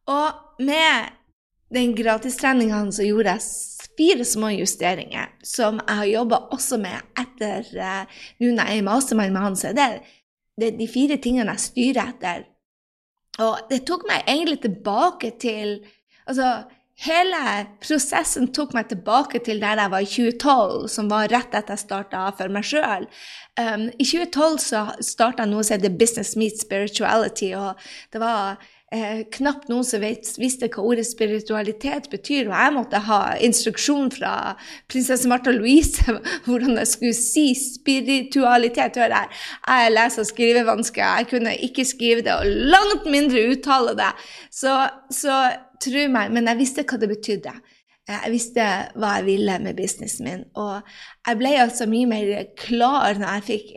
Og 0.08 0.62
med 0.64 1.14
den 1.74 1.92
gratistreninga 1.94 2.80
så 2.94 3.04
gjorde 3.04 3.34
jeg 3.36 3.78
fire 3.98 4.24
små 4.24 4.52
justeringer 4.54 5.34
som 5.44 5.80
jeg 5.82 6.00
har 6.00 6.08
jobba 6.08 6.38
også 6.54 6.78
med 6.80 7.18
etter 7.18 7.66
uh, 7.76 8.22
Nå 8.40 8.54
når 8.54 8.70
jeg 8.70 8.80
er 8.80 8.86
mastermind 8.86 9.34
med 9.34 9.44
han, 9.44 9.58
så 9.58 9.72
er 9.72 9.76
det, 9.76 9.88
det 10.58 10.74
de 10.78 10.88
fire 10.90 11.18
tingene 11.22 11.54
jeg 11.54 11.66
styrer 11.68 12.14
etter. 12.14 12.48
Og 13.38 13.70
det 13.70 13.84
tok 13.86 14.04
meg 14.08 14.26
egentlig 14.26 14.60
tilbake 14.64 15.36
til 15.40 15.78
Altså, 16.28 16.66
hele 17.00 17.38
prosessen 17.80 18.50
tok 18.52 18.74
meg 18.76 18.90
tilbake 18.90 19.40
til 19.40 19.62
der 19.62 19.80
jeg 19.80 19.92
var 19.94 20.04
i 20.04 20.08
2012, 20.10 20.88
som 20.92 21.06
var 21.08 21.30
rett 21.32 21.54
etter 21.56 21.72
jeg 21.72 21.84
starta 21.86 22.26
for 22.36 22.52
meg 22.52 22.66
sjøl. 22.68 23.06
Um, 23.56 23.86
I 23.96 24.04
2012 24.04 24.58
så 24.60 24.82
starta 25.00 25.46
noe 25.48 25.64
som 25.64 25.78
heter 25.78 25.96
Business 25.96 26.34
Meet 26.36 26.60
Spirituality, 26.60 27.54
og 27.56 27.80
det 28.12 28.20
var 28.20 28.60
eh, 28.94 29.22
knapt 29.34 29.68
noen 29.70 29.86
som 29.86 30.02
vet, 30.02 30.28
visste 30.40 30.68
hva 30.72 30.84
ordet 30.90 31.06
spiritualitet 31.08 32.08
betyr. 32.12 32.48
Og 32.48 32.54
jeg 32.54 32.74
måtte 32.76 33.02
ha 33.08 33.20
instruksjon 33.44 34.10
fra 34.14 34.34
prinsesse 34.90 35.28
Martha 35.30 35.54
Louise 35.54 36.04
hvordan 36.46 36.78
jeg 36.80 36.92
skulle 36.92 37.18
si 37.18 37.46
spiritualitet. 37.58 39.00
Hør 39.00 39.16
her, 39.16 39.40
jeg 39.68 39.94
leser- 39.94 40.24
og 40.24 40.30
skrivevansker. 40.32 41.04
Jeg 41.22 41.30
kunne 41.32 41.56
ikke 41.68 41.86
skrive 41.88 42.26
det, 42.26 42.36
og 42.36 42.46
langt 42.74 43.08
mindre 43.10 43.48
uttale 43.52 43.96
det. 43.98 44.12
Så, 44.50 44.74
så 45.14 45.42
tro 45.82 46.06
meg, 46.12 46.32
men 46.34 46.50
jeg 46.50 46.62
visste 46.62 46.86
hva 46.88 47.00
det 47.00 47.12
betydde. 47.12 47.54
Eh, 48.08 48.20
jeg 48.24 48.32
visste 48.32 48.66
hva 48.96 49.16
jeg 49.18 49.26
ville 49.28 49.58
med 49.62 49.76
businessen 49.78 50.28
min. 50.28 50.44
Og 50.58 50.80
jeg 51.28 51.40
ble 51.40 51.54
altså 51.64 51.88
mye 51.90 52.08
mer 52.08 52.30
klar 52.58 53.20
når 53.20 53.34
jeg 53.38 53.48
fikk 53.48 53.74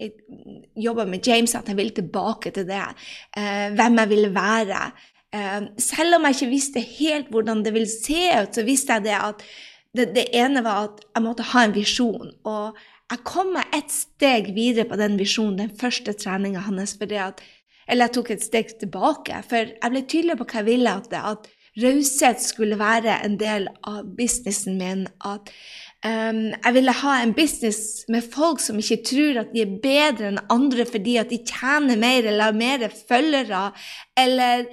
jobba 0.81 1.05
med 1.09 1.27
James, 1.27 1.55
at 1.55 1.67
jeg 1.67 1.79
ville 1.79 1.95
tilbake 1.97 2.53
til 2.55 2.67
det. 2.69 2.85
Eh, 3.37 3.67
hvem 3.75 3.99
jeg 4.03 4.13
ville 4.13 4.31
være. 4.35 4.85
Eh, 5.35 5.59
selv 5.79 6.17
om 6.17 6.27
jeg 6.27 6.39
ikke 6.39 6.53
visste 6.53 6.85
helt 6.95 7.29
hvordan 7.33 7.65
det 7.65 7.75
ville 7.75 7.91
se 7.91 8.23
ut, 8.39 8.55
så 8.55 8.65
visste 8.67 8.99
jeg 8.99 9.09
det 9.09 9.19
at 9.19 9.45
det, 9.91 10.11
det 10.15 10.29
ene 10.39 10.63
var 10.63 10.87
at 10.87 11.03
jeg 11.03 11.23
måtte 11.25 11.51
ha 11.51 11.67
en 11.67 11.75
visjon. 11.75 12.31
Og 12.47 12.77
jeg 13.11 13.25
kom 13.27 13.51
meg 13.57 13.73
et 13.75 13.91
steg 13.91 14.53
videre 14.55 14.87
på 14.87 14.95
den 14.99 15.17
visjonen, 15.19 15.65
den 15.65 15.73
første 15.75 16.15
treninga 16.15 16.63
hans. 16.63 16.95
Eller 17.01 18.05
jeg 18.05 18.13
tok 18.15 18.31
et 18.31 18.45
steg 18.45 18.71
tilbake, 18.79 19.41
for 19.43 19.73
jeg 19.73 19.91
ble 19.91 20.03
tydelig 20.07 20.37
på 20.39 20.47
hva 20.47 20.61
jeg 20.61 20.69
ville. 20.69 20.93
at, 21.01 21.09
det 21.11 21.19
at 21.19 21.49
raushet 21.79 22.41
skulle 22.43 22.79
være 22.79 23.21
en 23.25 23.37
del 23.39 23.67
av 23.87 24.03
businessen 24.17 24.77
min. 24.79 25.05
At 25.23 25.51
um, 26.03 26.43
jeg 26.51 26.73
ville 26.75 26.95
ha 27.01 27.17
en 27.21 27.33
business 27.37 28.03
med 28.11 28.27
folk 28.33 28.59
som 28.63 28.79
ikke 28.81 29.01
tror 29.07 29.41
at 29.43 29.51
de 29.55 29.63
er 29.63 29.75
bedre 29.83 30.31
enn 30.31 30.41
andre 30.51 30.87
fordi 30.89 31.17
at 31.21 31.31
de 31.31 31.41
tjener 31.47 31.99
mer 31.99 32.27
eller 32.27 32.49
har 32.49 32.57
mer 32.57 32.87
følgere. 33.07 33.69
Eller 34.19 34.65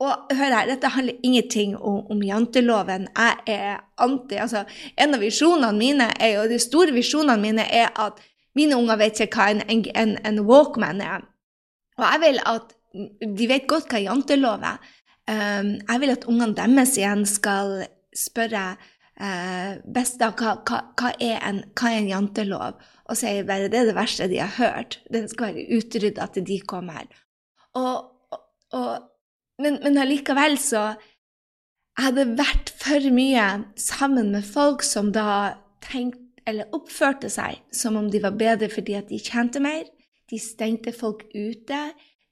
og 0.00 0.32
hør 0.32 0.54
her, 0.54 0.68
dette 0.70 0.88
handler 0.88 1.18
ingenting 1.22 1.74
om, 1.76 2.06
om 2.10 2.22
janteloven. 2.24 3.08
Jeg 3.16 3.34
er 3.46 3.82
anti 4.00 4.38
altså, 4.40 4.64
En 4.96 5.14
av 5.14 5.20
visjonene 5.20 5.76
mine 5.76 6.06
er, 6.16 6.38
og 6.40 6.48
de 6.48 6.56
store 6.58 6.94
visjonene 6.96 7.36
mine 7.42 7.66
er 7.68 7.90
at 8.00 8.22
mine 8.56 8.78
unger 8.80 8.96
vet 8.96 9.20
ikke 9.20 9.36
hva 9.36 9.50
en, 9.52 9.84
en, 9.92 10.16
en 10.24 10.40
walkman 10.48 11.04
er. 11.04 11.26
Og 12.00 12.06
jeg 12.06 12.22
vil 12.24 12.40
at 12.48 12.72
de 13.38 13.48
vet 13.50 13.68
godt 13.68 13.92
hva 13.92 14.00
jantelov 14.00 14.64
er. 14.64 14.80
Um, 15.30 15.76
jeg 15.86 16.02
vil 16.02 16.10
at 16.10 16.24
ungene 16.26 16.56
deres 16.58 16.96
igjen 16.98 17.22
skal 17.28 17.84
spørre 18.16 18.64
uh, 18.74 19.76
besta 19.94 20.32
hva, 20.34 20.56
hva, 20.66 20.80
hva, 20.98 21.12
er 21.22 21.38
en, 21.46 21.60
hva 21.78 21.92
er 21.92 22.00
en 22.00 22.10
jantelov, 22.10 22.80
og 23.06 23.18
sier 23.18 23.46
bare 23.46 23.68
det 23.70 23.78
er 23.78 23.90
det 23.90 23.98
verste 23.98 24.26
de 24.30 24.40
har 24.42 24.56
hørt. 24.56 24.98
Den 25.12 25.28
skal 25.30 25.54
være 25.54 25.78
utrydda 25.78 26.26
til 26.34 26.48
de 26.48 26.58
kommer. 26.66 27.06
Og, 27.78 28.10
og, 28.74 28.90
men, 29.62 29.78
men 29.84 30.02
allikevel 30.02 30.58
så 30.58 30.90
Jeg 31.98 32.06
hadde 32.06 32.38
vært 32.38 32.70
for 32.80 33.06
mye 33.12 33.46
sammen 33.78 34.30
med 34.32 34.46
folk 34.46 34.82
som 34.86 35.10
da 35.12 35.60
tenkte 35.84 36.30
eller 36.48 36.70
oppførte 36.74 37.28
seg 37.30 37.60
som 37.74 37.98
om 38.00 38.08
de 38.10 38.22
var 38.22 38.38
bedre 38.40 38.70
fordi 38.72 38.96
at 38.98 39.10
de 39.10 39.18
tjente 39.20 39.60
mer. 39.62 39.84
De 40.30 40.38
stengte 40.40 40.94
folk 40.96 41.26
ute. 41.34 41.80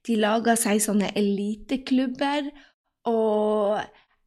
De 0.07 0.15
laga 0.19 0.55
seg 0.57 0.81
sånne 0.83 1.11
eliteklubber 1.19 2.49
og 3.07 3.79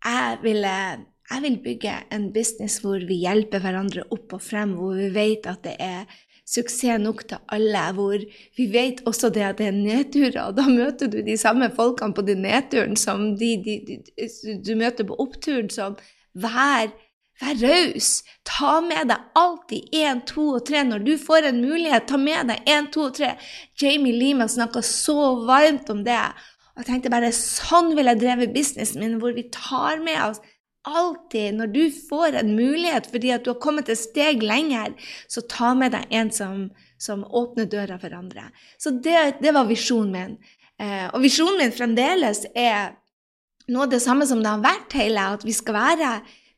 jeg 0.05 0.39
vil, 0.43 0.65
jeg 0.65 1.43
vil 1.45 1.59
bygge 1.65 1.95
en 2.15 2.33
business 2.35 2.81
hvor 2.83 3.03
vi 3.07 3.21
hjelper 3.23 3.63
hverandre 3.63 4.07
opp 4.11 4.39
og 4.39 4.43
frem, 4.43 4.77
hvor 4.79 4.97
vi 4.99 5.11
vet 5.15 5.47
at 5.51 5.65
det 5.67 5.77
er 5.83 6.07
suksess 6.49 7.01
nok 7.01 7.23
til 7.29 7.39
alle, 7.55 7.85
hvor 7.97 8.19
vi 8.57 8.67
vet 8.73 9.03
også 9.09 9.31
det 9.35 9.45
at 9.47 9.61
det 9.61 9.69
er 9.71 9.79
nedturer, 9.79 10.41
og 10.49 10.59
da 10.59 10.67
møter 10.69 11.11
du 11.11 11.21
de 11.25 11.37
samme 11.39 11.71
folkene 11.77 12.17
på 12.17 12.25
den 12.27 12.43
nedturen 12.47 12.99
som 12.99 13.33
de, 13.39 13.55
de, 13.65 13.79
de, 13.87 14.59
du 14.65 14.75
møter 14.79 15.07
på 15.09 15.17
oppturen. 15.23 15.71
som 15.71 15.97
Vær, 16.35 16.91
vær 17.41 17.59
raus. 17.63 18.23
Ta 18.49 18.81
med 18.85 19.11
deg 19.13 19.39
alltid 19.39 19.97
én, 19.97 20.23
to 20.29 20.49
og 20.57 20.65
tre. 20.69 20.85
Når 20.89 21.05
du 21.07 21.13
får 21.21 21.49
en 21.51 21.61
mulighet, 21.65 22.09
ta 22.09 22.21
med 22.21 22.49
deg 22.53 22.73
én, 22.73 22.89
to 22.93 23.09
og 23.11 23.17
tre. 23.17 23.35
Jamie 23.81 24.17
Lima 24.17 24.49
snakka 24.49 24.83
så 24.87 25.35
varmt 25.47 25.91
om 25.93 26.03
det. 26.05 26.21
Og 26.73 26.83
jeg 26.83 26.89
tenkte 26.89 27.13
bare 27.13 27.33
sånn 27.37 27.93
vil 27.97 28.09
jeg 28.09 28.21
dreve 28.23 28.49
businessen 28.53 29.03
min, 29.03 29.19
hvor 29.21 29.35
vi 29.37 29.49
tar 29.53 30.03
med 30.05 30.19
oss 30.25 30.43
alltid 30.83 31.55
Når 31.55 31.69
du 31.71 31.83
får 31.95 32.35
en 32.41 32.57
mulighet 32.57 33.07
fordi 33.07 33.31
at 33.31 33.45
du 33.45 33.53
har 33.53 33.61
kommet 33.63 33.91
et 33.93 34.01
steg 34.01 34.43
lenger, 34.43 34.97
så 35.31 35.45
ta 35.47 35.75
med 35.79 35.95
deg 35.95 36.11
en 36.11 36.33
som, 36.35 36.65
som 36.99 37.23
åpner 37.23 37.69
døra 37.71 38.01
for 38.03 38.15
andre. 38.17 38.49
Så 38.83 38.91
det, 38.91 39.37
det 39.43 39.55
var 39.55 39.71
visjonen 39.71 40.11
min. 40.11 40.35
Eh, 40.83 41.07
og 41.13 41.23
visjonen 41.23 41.61
min 41.63 41.75
fremdeles 41.77 42.43
er 42.59 42.97
noe 43.71 43.87
av 43.87 43.93
det 43.95 44.03
samme 44.03 44.27
som 44.27 44.43
det 44.43 44.51
har 44.51 44.65
vært 44.65 44.99
hele, 44.99 45.29
at 45.37 45.47
vi 45.47 45.55
skal 45.55 45.79
være 45.79 46.13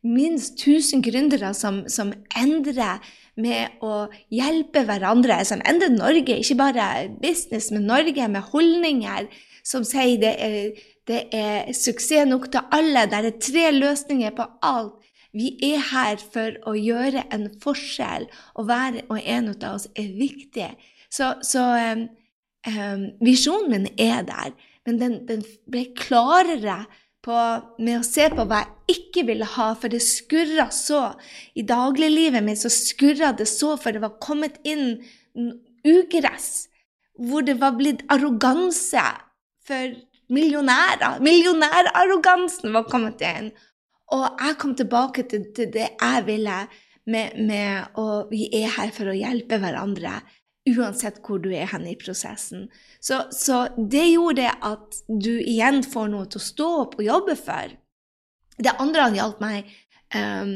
minst 0.04 0.56
1000 0.60 1.04
gründere 1.04 1.52
som, 1.56 1.82
som 1.88 2.12
endrer 2.36 3.04
med 3.40 3.80
å 3.84 4.06
hjelpe 4.32 4.84
hverandre, 4.86 5.40
som 5.44 5.62
endrer 5.66 5.92
Norge. 5.92 6.38
Ikke 6.38 6.58
bare 6.60 7.10
business, 7.22 7.70
men 7.74 7.88
Norge 7.88 8.28
med 8.30 8.52
holdninger 8.52 9.28
som 9.64 9.84
sier 9.86 10.20
det 10.20 10.34
er, 10.44 10.82
det 11.08 11.22
er 11.34 11.72
suksess 11.76 12.28
nok 12.28 12.50
til 12.52 12.64
alle. 12.74 13.06
Det 13.10 13.20
er 13.20 13.38
tre 13.40 13.70
løsninger 13.74 14.34
på 14.36 14.46
alt. 14.64 15.00
Vi 15.34 15.56
er 15.66 15.80
her 15.90 16.20
for 16.20 16.54
å 16.70 16.76
gjøre 16.78 17.24
en 17.34 17.48
forskjell, 17.62 18.28
og 18.54 18.68
hver 18.68 19.00
og 19.08 19.16
en 19.18 19.48
av 19.50 19.64
oss 19.72 19.88
er 19.98 20.12
viktig. 20.14 20.68
Så, 21.10 21.32
så 21.42 21.64
um, 21.94 22.04
um, 22.70 23.08
visjonen 23.24 23.72
min 23.72 23.88
er 23.98 24.22
der, 24.28 24.54
men 24.86 25.00
den, 25.00 25.16
den 25.26 25.42
ble 25.70 25.88
klarere 25.98 26.84
på, 27.24 27.34
med 27.82 27.98
å 27.98 28.06
se 28.06 28.28
på 28.30 28.46
hva 28.46 28.62
jeg 28.62 28.98
ikke 29.00 29.26
ville 29.32 29.48
ha, 29.56 29.72
for 29.74 29.90
det 29.90 30.04
skurra 30.06 30.68
så. 30.74 31.02
I 31.58 31.66
dagliglivet 31.66 32.44
mitt 32.44 32.62
så 32.62 32.70
skurra 32.70 33.32
det 33.34 33.48
så, 33.50 33.74
for 33.80 33.96
det 33.96 34.04
var 34.04 34.20
kommet 34.22 34.60
inn 34.62 35.00
ugress 35.84 36.68
hvor 37.18 37.44
det 37.46 37.60
var 37.60 37.76
blitt 37.78 38.02
arroganse 38.10 39.02
for 39.68 39.94
millionærer. 40.32 41.20
Millionærarrogansen 41.24 42.72
var 42.74 42.88
kommet 42.90 43.22
inn. 43.24 43.52
Og 44.14 44.24
jeg 44.40 44.58
kom 44.60 44.74
tilbake 44.76 45.24
til, 45.28 45.48
til 45.56 45.70
det 45.72 45.88
jeg 45.92 46.24
ville 46.26 46.64
med, 47.10 47.36
med 47.36 47.98
å 48.00 48.24
Vi 48.30 48.48
er 48.56 48.72
her 48.78 48.92
for 48.94 49.10
å 49.10 49.16
hjelpe 49.16 49.58
hverandre, 49.60 50.18
uansett 50.70 51.20
hvor 51.24 51.40
du 51.44 51.50
er 51.52 51.68
hen 51.68 51.86
i 51.88 51.96
prosessen. 52.00 52.68
Så, 53.00 53.26
så 53.32 53.66
det 53.76 54.06
gjorde 54.14 54.48
at 54.64 55.00
du 55.08 55.34
igjen 55.36 55.82
får 55.84 56.12
noe 56.12 56.28
til 56.28 56.40
å 56.40 56.48
stå 56.48 56.68
opp 56.84 56.96
og 56.98 57.04
jobbe 57.04 57.36
for. 57.36 57.74
Det 58.56 58.76
andre 58.80 59.08
han 59.08 59.18
hjalp 59.18 59.42
meg, 59.44 59.68
um, 60.14 60.54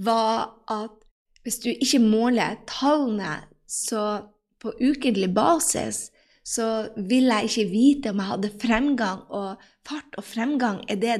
var 0.00 0.52
at 0.70 0.96
hvis 1.42 1.58
du 1.64 1.70
ikke 1.72 2.02
måler 2.04 2.60
tallene 2.68 3.40
på 4.60 4.72
ukentlig 4.78 5.30
basis, 5.34 6.10
så 6.46 6.88
vil 6.96 7.28
jeg 7.30 7.48
ikke 7.48 7.70
vite 7.70 8.12
om 8.12 8.22
jeg 8.22 8.30
hadde 8.32 8.52
fremgang. 8.62 9.22
Og 9.28 9.60
fart 9.86 10.18
og 10.18 10.26
fremgang 10.26 10.82
er 10.88 11.00
det 11.00 11.18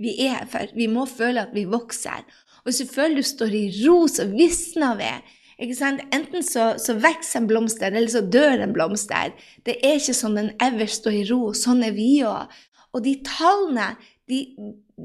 vi 0.00 0.14
er 0.26 0.46
for. 0.50 0.70
Vi 0.76 0.88
må 0.90 1.06
føle 1.08 1.42
at 1.42 1.54
vi 1.56 1.66
vokser. 1.68 2.24
Og 2.60 2.70
hvis 2.70 2.82
du 2.82 2.94
føler 2.94 3.20
du 3.20 3.26
står 3.26 3.54
i 3.56 3.66
ro, 3.82 4.06
så 4.08 4.26
visner 4.30 4.96
vi. 5.00 5.12
Enten 5.60 6.44
så, 6.44 6.74
så, 6.80 6.96
vokser 6.96 7.42
en 7.42 7.48
blomster, 7.48 7.92
eller 7.92 8.08
så 8.08 8.22
dør 8.24 8.64
en 8.64 8.72
blomster. 8.72 9.34
Det 9.66 9.76
er 9.84 9.98
ikke 9.98 10.16
sånn 10.16 10.38
den 10.38 10.54
ever 10.62 10.88
står 10.88 11.18
i 11.18 11.26
ro. 11.28 11.52
Sånn 11.56 11.84
er 11.84 11.96
vi 11.96 12.22
òg. 12.24 12.48
Og 12.96 13.04
de 13.04 13.18
tallene 13.26 13.92
de, 14.30 14.40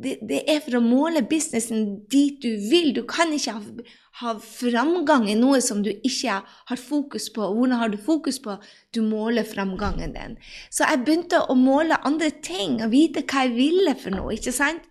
det, 0.04 0.16
det, 0.30 0.42
er 0.52 0.62
for 0.64 0.78
å 0.78 0.84
måle 0.84 1.24
businessen 1.26 1.86
dit 2.12 2.38
du 2.44 2.52
vil. 2.70 2.92
Du 2.96 3.02
kan 3.10 3.34
ikke 3.34 3.56
ha, 3.58 3.86
ha, 4.22 4.34
framgang 4.40 5.28
i 5.32 5.38
noe 5.40 5.62
som 5.66 5.82
du 5.86 5.92
ikke 5.96 6.40
har 6.46 6.82
fokus 6.82 7.28
på. 7.34 7.48
Hvordan 7.56 7.80
har 7.82 7.94
du 7.94 7.98
fokus 8.02 8.40
på? 8.44 8.58
Du 8.96 9.02
måler 9.06 9.48
framgangen 9.48 10.14
din. 10.16 10.38
Så 10.70 10.88
jeg 10.88 11.04
begynte 11.06 11.42
å 11.50 11.58
måle 11.60 12.00
andre 12.08 12.32
ting 12.46 12.80
og 12.86 12.94
vite 12.94 13.26
hva 13.26 13.48
jeg 13.48 13.58
ville 13.58 13.96
for 14.00 14.16
noe. 14.16 14.36
ikke 14.38 14.56
sant? 14.56 14.86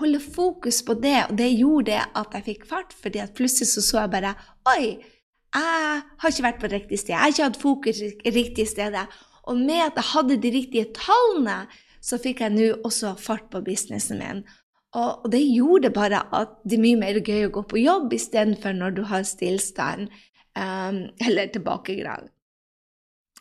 Holde 0.00 0.18
fokus 0.18 0.80
på 0.82 0.96
det, 0.98 1.18
og 1.28 1.36
det 1.38 1.52
gjorde 1.54 2.00
at 2.18 2.32
jeg 2.34 2.46
fikk 2.48 2.66
fart. 2.66 2.96
fordi 3.02 3.20
at 3.22 3.36
plutselig 3.38 3.70
så, 3.70 3.84
så 3.84 4.00
jeg 4.02 4.14
bare 4.16 4.34
Oi! 4.74 4.98
Jeg 5.48 6.00
har 6.20 6.32
ikke 6.32 6.44
vært 6.44 6.58
på 6.60 6.68
riktig 6.68 6.98
sted. 7.00 7.14
Jeg 7.14 7.20
har 7.20 7.32
ikke 7.32 7.46
hatt 7.46 7.60
fokus 7.62 8.00
riktig 8.26 8.66
sted. 8.68 8.96
Og 9.48 9.56
med 9.56 9.80
at 9.80 9.96
jeg 9.96 10.10
hadde 10.12 10.40
de 10.42 10.50
riktige 10.52 10.90
tallene, 10.96 11.62
så 12.00 12.18
fikk 12.22 12.42
jeg 12.44 12.54
nå 12.54 12.70
også 12.86 13.14
fart 13.20 13.48
på 13.52 13.62
businessen 13.66 14.20
min. 14.22 14.42
Og, 14.96 15.28
det 15.32 15.42
gjorde 15.44 15.90
bare 15.92 16.22
at 16.34 16.56
det 16.64 16.78
er 16.78 16.84
mye 16.84 17.00
mer 17.00 17.20
gøy 17.20 17.48
å 17.48 17.52
gå 17.58 17.64
på 17.68 17.82
jobb 17.82 18.14
istedenfor 18.16 18.76
når 18.76 18.96
du 18.96 19.02
har 19.10 19.26
stillstand 19.28 20.08
um, 20.56 21.02
eller 21.26 21.50
tilbakegrad. 21.52 22.30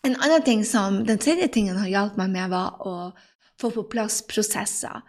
En 0.05 0.17
annen 0.19 0.43
ting 0.43 0.65
som, 0.67 1.03
Den 1.05 1.19
tredje 1.19 1.47
tingen 1.47 1.79
har 1.79 1.87
hjulpet 1.87 2.19
meg 2.19 2.35
med, 2.35 2.51
var 2.51 2.81
å 2.83 2.95
få 3.59 3.71
på 3.73 3.87
plass 3.91 4.21
prosesser. 4.27 5.01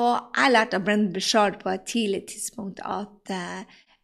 Og 0.00 0.34
jeg 0.34 0.50
lærte 0.50 0.80
av 0.80 0.86
Brenn 0.86 1.10
Bishard 1.14 1.60
på 1.60 1.70
et 1.70 1.84
tidlig 1.86 2.24
tidspunkt 2.32 2.80
at 2.82 3.30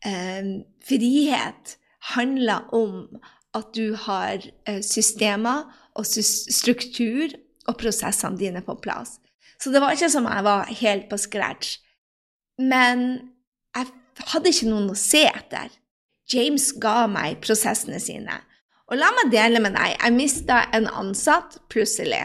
um, 0.06 0.52
frihet 0.86 1.76
handler 2.12 2.68
om 2.76 3.08
at 3.56 3.72
du 3.74 3.96
har 3.98 4.44
uh, 4.68 4.80
systemer 4.84 5.64
og 5.98 6.06
struktur 6.06 7.34
og 7.68 7.76
prosessene 7.80 8.38
dine 8.40 8.62
på 8.64 8.76
plass. 8.82 9.18
Så 9.60 9.72
det 9.72 9.82
var 9.82 9.92
ikke 9.94 10.10
som 10.12 10.28
jeg 10.28 10.46
var 10.46 10.70
helt 10.80 11.08
på 11.10 11.18
scratch. 11.20 11.76
Men 12.60 13.06
jeg 13.76 13.90
hadde 14.32 14.52
ikke 14.52 14.70
noen 14.70 14.92
å 14.92 14.98
se 14.98 15.26
etter. 15.28 15.68
James 16.30 16.70
ga 16.80 17.04
meg 17.10 17.40
prosessene 17.44 18.00
sine. 18.02 18.38
Og 18.90 18.98
la 18.98 19.10
meg 19.14 19.32
dele 19.32 19.62
med 19.62 19.76
deg. 19.76 19.96
Jeg 19.96 20.16
mista 20.16 20.64
en 20.74 20.88
ansatt 20.90 21.58
plutselig. 21.70 22.24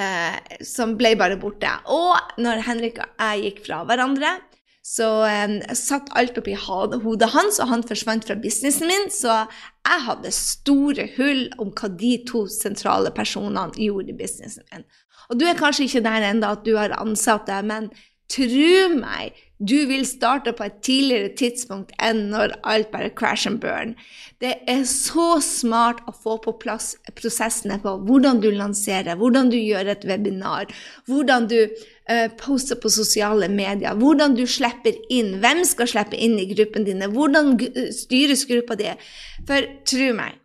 Eh, 0.00 0.36
som 0.66 0.96
ble 0.98 1.12
bare 1.18 1.38
borte. 1.40 1.70
Og 1.90 2.40
når 2.42 2.64
Henrik 2.66 3.00
og 3.02 3.22
jeg 3.22 3.44
gikk 3.46 3.64
fra 3.66 3.82
hverandre, 3.86 4.36
så 4.82 5.06
um, 5.28 5.58
jeg 5.60 5.76
satt 5.76 6.08
alt 6.16 6.38
oppi 6.40 6.54
hodet 6.56 7.28
hans, 7.34 7.60
og 7.60 7.68
han 7.68 7.84
forsvant 7.84 8.24
fra 8.26 8.36
businessen 8.40 8.88
min. 8.88 9.10
Så 9.12 9.28
jeg 9.28 10.04
hadde 10.06 10.32
store 10.34 11.06
hull 11.18 11.46
om 11.60 11.74
hva 11.76 11.90
de 12.00 12.14
to 12.28 12.46
sentrale 12.50 13.12
personene 13.14 13.68
gjorde 13.76 14.14
i 14.14 14.16
businessen 14.16 14.64
min. 14.72 14.86
Og 15.30 15.38
du 15.38 15.44
er 15.46 15.58
kanskje 15.58 15.86
ikke 15.86 16.02
der 16.08 16.26
ennå 16.32 16.54
at 16.56 16.64
du 16.66 16.72
har 16.78 16.96
ansatte, 16.96 17.60
men 17.62 17.90
tro 18.30 18.88
meg, 18.94 19.38
du 19.60 19.76
vil 19.90 20.06
starte 20.08 20.54
på 20.56 20.64
et 20.64 20.78
tidligere 20.80 21.34
tidspunkt 21.36 21.92
enn 22.00 22.30
når 22.32 22.54
alt 22.64 22.88
bare 22.94 23.10
crash 23.12 23.48
and 23.48 23.60
burn. 23.60 23.92
Det 24.40 24.54
er 24.72 24.86
så 24.88 25.34
smart 25.44 26.00
å 26.08 26.14
få 26.16 26.38
på 26.40 26.54
plass 26.62 26.94
prosessene 27.18 27.76
på 27.82 27.92
hvordan 28.08 28.40
du 28.40 28.48
lanserer, 28.56 29.18
hvordan 29.20 29.52
du 29.52 29.58
gjør 29.60 29.92
et 29.92 30.06
webinar, 30.08 30.72
hvordan 31.10 31.50
du 31.52 31.58
uh, 31.68 32.28
poster 32.40 32.80
på 32.80 32.88
sosiale 32.94 33.50
medier, 33.52 33.92
hvordan 34.00 34.38
du 34.38 34.46
slipper 34.48 34.96
inn, 35.12 35.36
hvem 35.44 35.60
skal 35.68 35.92
slippe 35.92 36.16
inn 36.16 36.38
i 36.40 36.48
gruppen 36.54 36.88
dine, 36.88 37.10
hvordan 37.12 37.58
styres 37.92 38.46
gruppa 38.48 38.80
di. 38.80 38.94
For 39.44 39.68
tro 39.92 40.14
meg, 40.16 40.39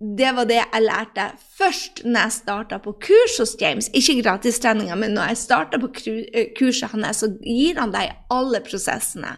det 0.00 0.30
var 0.32 0.46
det 0.48 0.56
jeg 0.56 0.84
lærte 0.86 1.26
først 1.58 2.00
når 2.06 2.22
jeg 2.24 2.32
starta 2.38 2.78
på 2.80 2.94
kurs 3.04 3.36
hos 3.40 3.52
James. 3.60 3.90
Ikke 3.92 4.22
gratistreninga, 4.22 4.96
men 4.96 5.12
når 5.12 5.32
jeg 5.32 5.42
starta 5.42 5.80
på 5.80 5.90
eh, 6.08 6.54
kurset 6.56 6.94
hans, 6.94 7.20
så 7.20 7.28
gir 7.44 7.76
han 7.76 7.92
deg 7.92 8.14
alle 8.32 8.62
prosessene. 8.64 9.36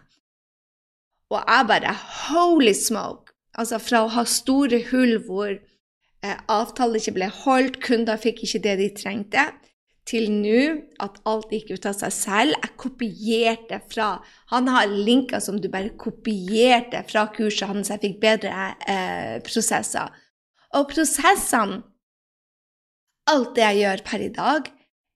Og 1.32 1.40
jeg 1.40 1.68
bare 1.68 1.96
Holy 2.28 2.76
smoke! 2.78 3.34
Altså 3.58 3.80
fra 3.82 4.04
å 4.04 4.12
ha 4.14 4.22
store 4.28 4.78
hull 4.92 5.18
hvor 5.26 5.50
eh, 5.50 6.38
avtaler 6.46 7.02
ikke 7.02 7.18
ble 7.18 7.32
holdt, 7.42 7.82
kunder 7.82 8.20
fikk 8.20 8.44
ikke 8.46 8.62
det 8.62 8.78
de 8.78 8.88
trengte, 9.02 9.50
til 10.08 10.30
nå 10.30 10.62
at 11.02 11.18
alt 11.30 11.50
gikk 11.54 11.74
ut 11.74 11.90
av 11.90 11.98
seg 11.98 12.14
selv. 12.14 12.54
Jeg 12.54 12.78
kopierte 12.78 13.82
fra 13.90 14.16
Han 14.54 14.70
har 14.70 14.86
linker 14.90 15.42
som 15.42 15.58
du 15.58 15.68
bare 15.70 15.94
kopierte 15.98 17.02
fra 17.10 17.26
kurset 17.34 17.70
hans. 17.70 17.90
Jeg 17.90 18.02
fikk 18.02 18.20
bedre 18.22 18.74
eh, 18.86 19.38
prosesser. 19.46 20.21
Og 20.76 20.88
prosessene 20.92 21.82
Alt 23.30 23.52
det 23.54 23.62
jeg 23.62 23.78
gjør 23.84 24.00
per 24.06 24.22
i 24.24 24.32
dag, 24.34 24.68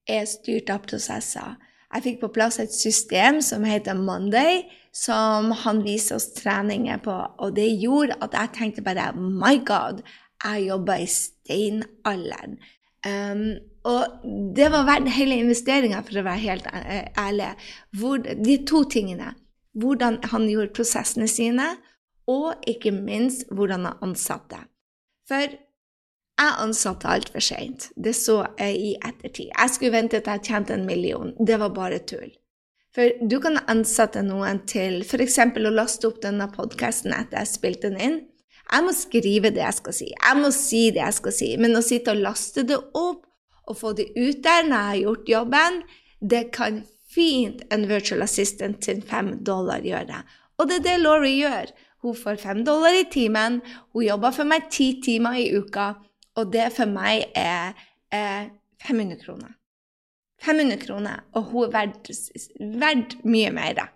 er 0.07 0.29
styrt 0.31 0.69
av 0.71 0.85
prosesser. 0.87 1.57
Jeg 1.91 2.04
fikk 2.04 2.21
på 2.21 2.28
plass 2.37 2.61
et 2.63 2.71
system 2.71 3.41
som 3.43 3.65
heter 3.67 3.99
Monday, 3.99 4.61
som 4.95 5.50
han 5.65 5.80
viser 5.83 6.21
oss 6.21 6.28
treninger 6.37 7.00
på. 7.02 7.17
Og 7.43 7.57
det 7.57 7.67
gjorde 7.83 8.15
at 8.23 8.37
jeg 8.39 8.52
tenkte 8.54 8.85
bare 8.87 9.09
My 9.17 9.59
God, 9.67 10.04
jeg 10.45 10.69
jobber 10.69 11.02
i 11.02 11.09
steinalderen. 11.11 12.61
Um, 13.07 13.43
og 13.87 14.23
det 14.54 14.71
var 14.71 14.87
verdt 14.87 15.13
hele 15.15 15.41
investeringa, 15.43 16.04
for 16.07 16.21
å 16.21 16.26
være 16.26 16.43
helt 16.43 16.71
eh, 16.71 17.11
ærlig. 17.19 17.52
Hvor, 17.95 18.23
de 18.23 18.57
to 18.67 18.85
tingene. 18.91 19.35
Hvordan 19.75 20.21
han 20.30 20.47
gjorde 20.50 20.75
prosessene 20.78 21.28
sine, 21.30 21.75
og 22.26 22.67
ikke 22.67 22.95
minst 22.95 23.47
hvordan 23.50 23.87
han 23.87 24.09
ansatte. 24.11 24.63
For 25.26 25.56
jeg 26.36 26.56
ansatte 26.62 27.08
altfor 27.08 27.43
seint. 27.43 27.91
Det 27.97 28.12
så 28.17 28.43
jeg 28.58 28.76
i 28.76 28.91
ettertid. 29.00 29.50
Jeg 29.50 29.73
skulle 29.73 29.95
vente 29.97 30.21
til 30.21 30.36
jeg 30.36 30.45
tjente 30.50 30.75
en 30.76 30.86
million. 30.89 31.32
Det 31.41 31.58
var 31.60 31.73
bare 31.75 32.02
tull. 32.04 32.34
For 32.97 33.12
du 33.28 33.39
kan 33.45 33.58
ansette 33.69 34.23
noen 34.25 34.62
til 34.69 35.02
f.eks. 35.04 35.39
å 35.41 35.73
laste 35.73 36.08
opp 36.08 36.23
denne 36.23 36.49
podkasten 36.52 37.12
etter 37.12 37.43
jeg 37.43 37.52
spilte 37.52 37.91
den 37.91 38.00
inn. 38.00 38.19
Jeg 38.67 38.84
må 38.84 38.93
skrive 38.97 39.52
det 39.54 39.62
jeg 39.62 39.78
skal 39.78 39.97
si. 39.97 40.08
Jeg 40.12 40.41
må 40.41 40.50
si 40.54 40.82
det 40.95 41.02
jeg 41.02 41.17
skal 41.21 41.34
si. 41.39 41.50
Men 41.60 41.78
å 41.78 41.84
sitte 41.84 42.15
og 42.15 42.23
laste 42.25 42.65
det 42.67 42.78
opp 42.78 43.25
og 43.67 43.78
få 43.78 43.93
det 43.99 44.10
ut 44.17 44.43
der 44.45 44.67
når 44.67 44.76
jeg 44.76 44.89
har 44.91 45.00
gjort 45.02 45.30
jobben, 45.32 45.80
det 46.21 46.43
kan 46.54 46.82
fint 47.12 47.62
en 47.73 47.86
virtual 47.89 48.25
assistant 48.26 48.78
til 48.84 49.02
fem 49.06 49.36
dollar 49.47 49.84
gjøre. 49.84 50.23
Og 50.60 50.69
det 50.69 50.80
er 50.80 50.86
det 50.86 50.97
Laurie 51.02 51.36
gjør. 51.41 51.73
Hun 52.04 52.17
får 52.17 52.41
fem 52.43 52.65
dollar 52.65 52.95
i 52.97 53.06
timen. 53.13 53.61
Hun 53.93 54.06
jobber 54.06 54.35
for 54.37 54.49
meg 54.49 54.69
ti 54.73 54.93
timer 55.04 55.39
i 55.41 55.50
uka. 55.56 55.93
Og 56.37 56.52
det 56.52 56.71
for 56.76 56.91
meg 56.91 57.30
er, 57.35 57.76
er 58.13 58.50
500 58.85 59.23
kroner. 59.25 59.54
500 60.45 60.76
kroner, 60.76 61.25
og 61.32 61.43
hun 61.43 61.65
er 61.65 61.71
verdt, 61.73 62.11
verdt 62.61 63.17
mye 63.25 63.50
mer, 63.56 63.87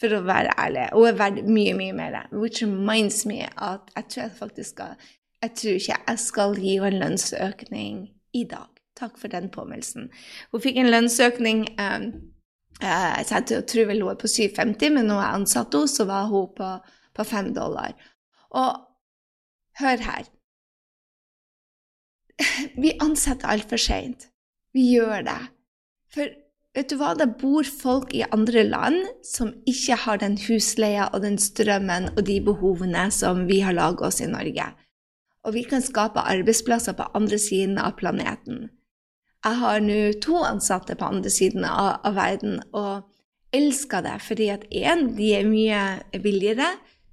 for 0.00 0.16
å 0.16 0.22
være 0.24 0.54
ærlig. 0.58 0.86
Hun 0.94 1.08
er 1.10 1.18
verdt 1.18 1.48
mye, 1.48 1.74
mye 1.76 1.96
mer. 1.96 2.16
Which 2.32 2.62
reminds 2.64 3.26
me 3.28 3.42
at 3.44 3.90
jeg 3.96 4.08
tror 4.08 4.22
jeg 4.22 4.38
faktisk 4.38 4.70
skal 4.76 4.94
Jeg 5.40 5.54
tror 5.56 5.72
ikke 5.72 5.96
jeg 6.08 6.18
skal 6.20 6.58
gi 6.60 6.72
henne 6.76 6.88
en 6.88 6.98
lønnsøkning 7.00 8.00
i 8.36 8.42
dag. 8.44 8.68
Takk 8.96 9.14
for 9.16 9.32
den 9.32 9.48
påmeldelsen. 9.48 10.10
Hun 10.52 10.60
fikk 10.60 10.76
en 10.76 10.90
lønnsøkning 10.92 11.62
um, 11.80 12.10
Jeg 12.82 13.64
tror 13.68 13.86
vel 13.88 14.02
hun 14.02 14.10
er 14.10 14.18
på 14.20 14.28
750, 14.28 14.92
men 14.92 15.08
når 15.08 15.22
jeg 15.22 15.38
ansatte 15.38 15.80
henne, 15.80 15.88
så 15.88 16.04
var 16.04 16.28
hun 16.28 16.52
på 16.56 16.68
på 17.20 17.28
fem 17.28 17.52
dollar. 17.56 17.94
Og 18.50 18.80
hør 19.80 20.04
her 20.08 20.28
Vi 22.82 22.96
ansetter 23.04 23.52
altfor 23.52 23.80
seint. 23.80 24.30
Vi 24.72 24.86
gjør 24.94 25.26
det. 25.26 25.40
For 26.10 26.30
vet 26.76 26.90
du 26.90 26.96
hva, 26.98 27.12
det 27.18 27.34
bor 27.40 27.66
folk 27.66 28.14
i 28.16 28.24
andre 28.32 28.64
land 28.66 29.00
som 29.26 29.52
ikke 29.68 29.98
har 30.04 30.22
den 30.22 30.38
husleia 30.46 31.10
og 31.12 31.24
den 31.26 31.38
strømmen 31.42 32.10
og 32.14 32.24
de 32.26 32.38
behovene 32.46 33.08
som 33.14 33.44
vi 33.50 33.60
har 33.66 33.76
laget 33.76 34.06
oss 34.08 34.20
i 34.24 34.30
Norge. 34.30 34.70
Og 35.44 35.56
vi 35.56 35.64
kan 35.68 35.84
skape 35.84 36.22
arbeidsplasser 36.32 36.96
på 36.96 37.08
andre 37.16 37.38
siden 37.40 37.78
av 37.80 37.96
planeten. 38.00 38.68
Jeg 39.44 39.56
har 39.56 39.80
nå 39.80 40.00
to 40.20 40.42
ansatte 40.44 40.96
på 41.00 41.06
andre 41.08 41.30
siden 41.32 41.64
av, 41.64 42.00
av 42.04 42.16
verden 42.18 42.60
og 42.76 43.06
elsker 43.56 44.04
det 44.04 44.18
fordi 44.22 44.50
at 44.52 44.66
én, 44.68 45.06
de 45.16 45.30
er 45.38 45.48
mye 45.48 46.20
billigere, 46.20 46.68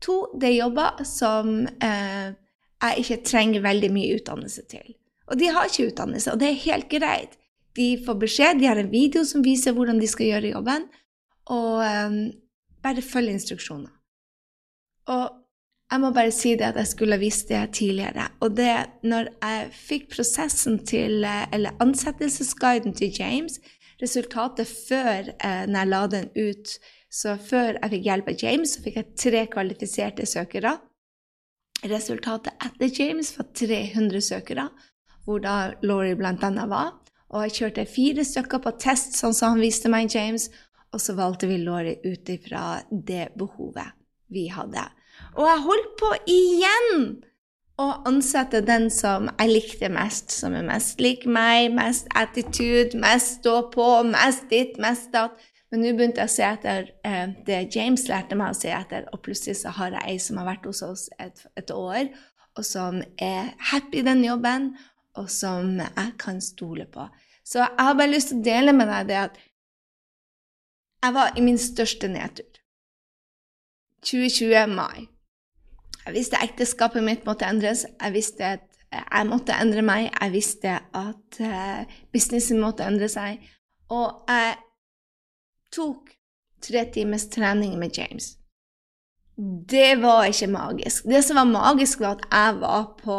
To, 0.05 0.17
det 0.38 0.51
er 0.51 0.60
jobber 0.60 1.03
som 1.07 1.65
eh, 1.83 2.36
jeg 2.83 3.03
ikke 3.03 3.23
trenger 3.25 3.65
veldig 3.65 3.89
mye 3.93 4.19
utdannelse 4.19 4.65
til. 4.69 4.93
Og 5.27 5.39
de 5.39 5.49
har 5.51 5.67
ikke 5.67 5.89
utdannelse, 5.91 6.31
og 6.31 6.39
det 6.41 6.51
er 6.51 6.63
helt 6.67 6.89
greit. 6.91 7.36
De 7.77 7.89
får 8.05 8.19
beskjed, 8.21 8.60
de 8.62 8.69
har 8.69 8.79
en 8.79 8.91
video 8.91 9.25
som 9.27 9.43
viser 9.45 9.75
hvordan 9.75 9.99
de 10.01 10.10
skal 10.10 10.31
gjøre 10.31 10.53
jobben, 10.53 10.88
og 11.53 11.83
eh, 11.86 12.21
bare 12.83 13.03
følg 13.05 13.33
instruksjoner. 13.33 13.91
Og 15.07 15.27
jeg 15.91 16.03
må 16.03 16.12
bare 16.12 16.33
si 16.36 16.51
det 16.60 16.67
at 16.67 16.79
jeg 16.81 16.89
skulle 16.91 17.15
ha 17.15 17.21
visst 17.21 17.49
det 17.49 17.62
tidligere. 17.77 18.27
Og 18.43 18.57
det 18.57 18.73
når 19.07 19.29
jeg 19.39 19.67
fikk 19.71 20.10
prosessen 20.15 20.81
til, 20.86 21.23
eh, 21.23 21.45
eller 21.53 21.77
ansettelsesguiden 21.83 22.93
til 22.93 23.13
James, 23.19 23.60
resultatet 24.01 24.67
før 24.67 25.31
eh, 25.33 25.63
når 25.65 25.79
jeg 25.79 25.91
la 25.93 26.01
den 26.12 26.29
ut 26.36 26.77
så 27.09 27.37
før 27.39 27.77
jeg 27.77 27.91
fikk 27.93 28.05
hjelp 28.09 28.29
av 28.31 28.43
James, 28.43 28.75
så 28.75 28.83
fikk 28.83 28.99
jeg 28.99 29.15
tre 29.23 29.43
kvalifiserte 29.51 30.27
søkere. 30.27 30.75
Resultatet 31.87 32.55
etter 32.65 32.91
James 32.91 33.31
var 33.37 33.49
300 33.55 34.23
søkere, 34.25 34.69
hvor 35.25 35.43
da 35.43 35.73
Laurie 35.85 36.17
annet 36.17 36.69
var. 36.69 36.95
Og 37.29 37.43
jeg 37.43 37.57
kjørte 37.59 37.87
fire 37.91 38.23
stykker 38.23 38.63
på 38.63 38.75
test, 38.79 39.17
sånn 39.19 39.35
som 39.35 39.55
han 39.55 39.63
viste 39.63 39.91
meg, 39.91 40.11
James, 40.13 40.49
og 40.95 41.03
så 41.03 41.15
valgte 41.17 41.49
vi 41.49 41.59
Lori 41.59 41.97
ut 42.05 42.29
ifra 42.31 42.79
det 42.89 43.33
behovet 43.37 43.95
vi 44.31 44.47
hadde. 44.51 44.83
Og 45.35 45.47
jeg 45.47 45.63
holdt 45.65 45.91
på 45.99 46.11
igjen 46.31 47.03
å 47.77 47.87
ansette 48.09 48.63
den 48.65 48.87
som 48.93 49.27
jeg 49.35 49.51
likte 49.51 49.89
mest, 49.93 50.31
som 50.33 50.55
er 50.57 50.65
mest 50.65 51.01
lik 51.03 51.27
meg, 51.29 51.69
mest 51.75 52.07
attitude, 52.17 52.97
mest 52.97 53.41
stå 53.41 53.59
på, 53.73 53.89
mest 54.07 54.47
ditt, 54.49 54.79
mest 54.81 55.11
datt. 55.13 55.37
Men 55.71 55.84
nå 55.84 55.91
begynte 55.97 56.23
jeg 56.23 56.30
å 56.30 56.32
se 56.32 56.45
etter 56.47 56.91
eh, 57.08 57.34
det 57.47 57.75
James 57.75 58.06
lærte 58.08 58.38
meg 58.39 58.53
å 58.53 58.58
se 58.58 58.71
etter, 58.71 59.08
og 59.12 59.21
plutselig 59.25 59.58
så 59.62 59.73
har 59.75 59.97
jeg 59.97 60.13
ei 60.13 60.19
som 60.23 60.39
har 60.39 60.47
vært 60.47 60.67
hos 60.69 60.84
oss 60.86 61.08
et, 61.19 61.43
et 61.60 61.73
år, 61.75 62.08
og 62.58 62.65
som 62.65 63.01
er 63.21 63.51
happy 63.71 63.99
i 63.99 64.06
den 64.08 64.23
jobben, 64.23 64.71
og 65.17 65.27
som 65.34 65.75
jeg 65.82 66.13
kan 66.21 66.39
stole 66.41 66.88
på. 66.93 67.08
Så 67.43 67.60
jeg 67.60 67.86
har 67.88 67.97
bare 67.97 68.13
lyst 68.13 68.32
til 68.32 68.39
å 68.39 68.45
dele 68.47 68.73
med 68.75 68.89
deg 68.91 69.12
det 69.12 69.19
at 69.25 69.38
jeg 71.03 71.13
var 71.13 71.36
i 71.38 71.43
min 71.45 71.60
største 71.62 72.10
nedtur. 72.12 72.47
2020 74.08 74.71
mai. 74.71 75.08
Jeg 76.06 76.15
visste 76.15 76.39
ekteskapet 76.43 77.03
mitt 77.03 77.25
måtte 77.27 77.47
endres. 77.49 77.84
Jeg 77.86 78.15
visste 78.15 78.53
at 78.56 78.65
jeg 78.93 79.27
måtte 79.27 79.56
endre 79.56 79.84
meg. 79.84 80.08
Jeg 80.13 80.34
visste 80.34 80.77
at 80.80 81.39
uh, 81.43 81.97
businessen 82.13 82.62
måtte 82.63 82.88
endre 82.88 83.10
seg. 83.12 83.43
Og 83.91 84.23
jeg 84.30 84.56
tok 85.73 86.13
tre 86.63 86.86
times 86.93 87.30
trening 87.30 87.80
med 87.80 87.97
James. 87.97 88.36
Det 89.69 89.95
var 90.01 90.25
ikke 90.25 90.47
magisk. 90.49 91.03
Det 91.06 91.21
som 91.23 91.38
var 91.38 91.49
magisk, 91.49 91.99
var 91.99 92.17
at 92.17 92.23
jeg 92.32 92.62
var 92.62 92.88
på 93.01 93.17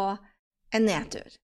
en 0.74 0.82
nedtur. 0.82 1.36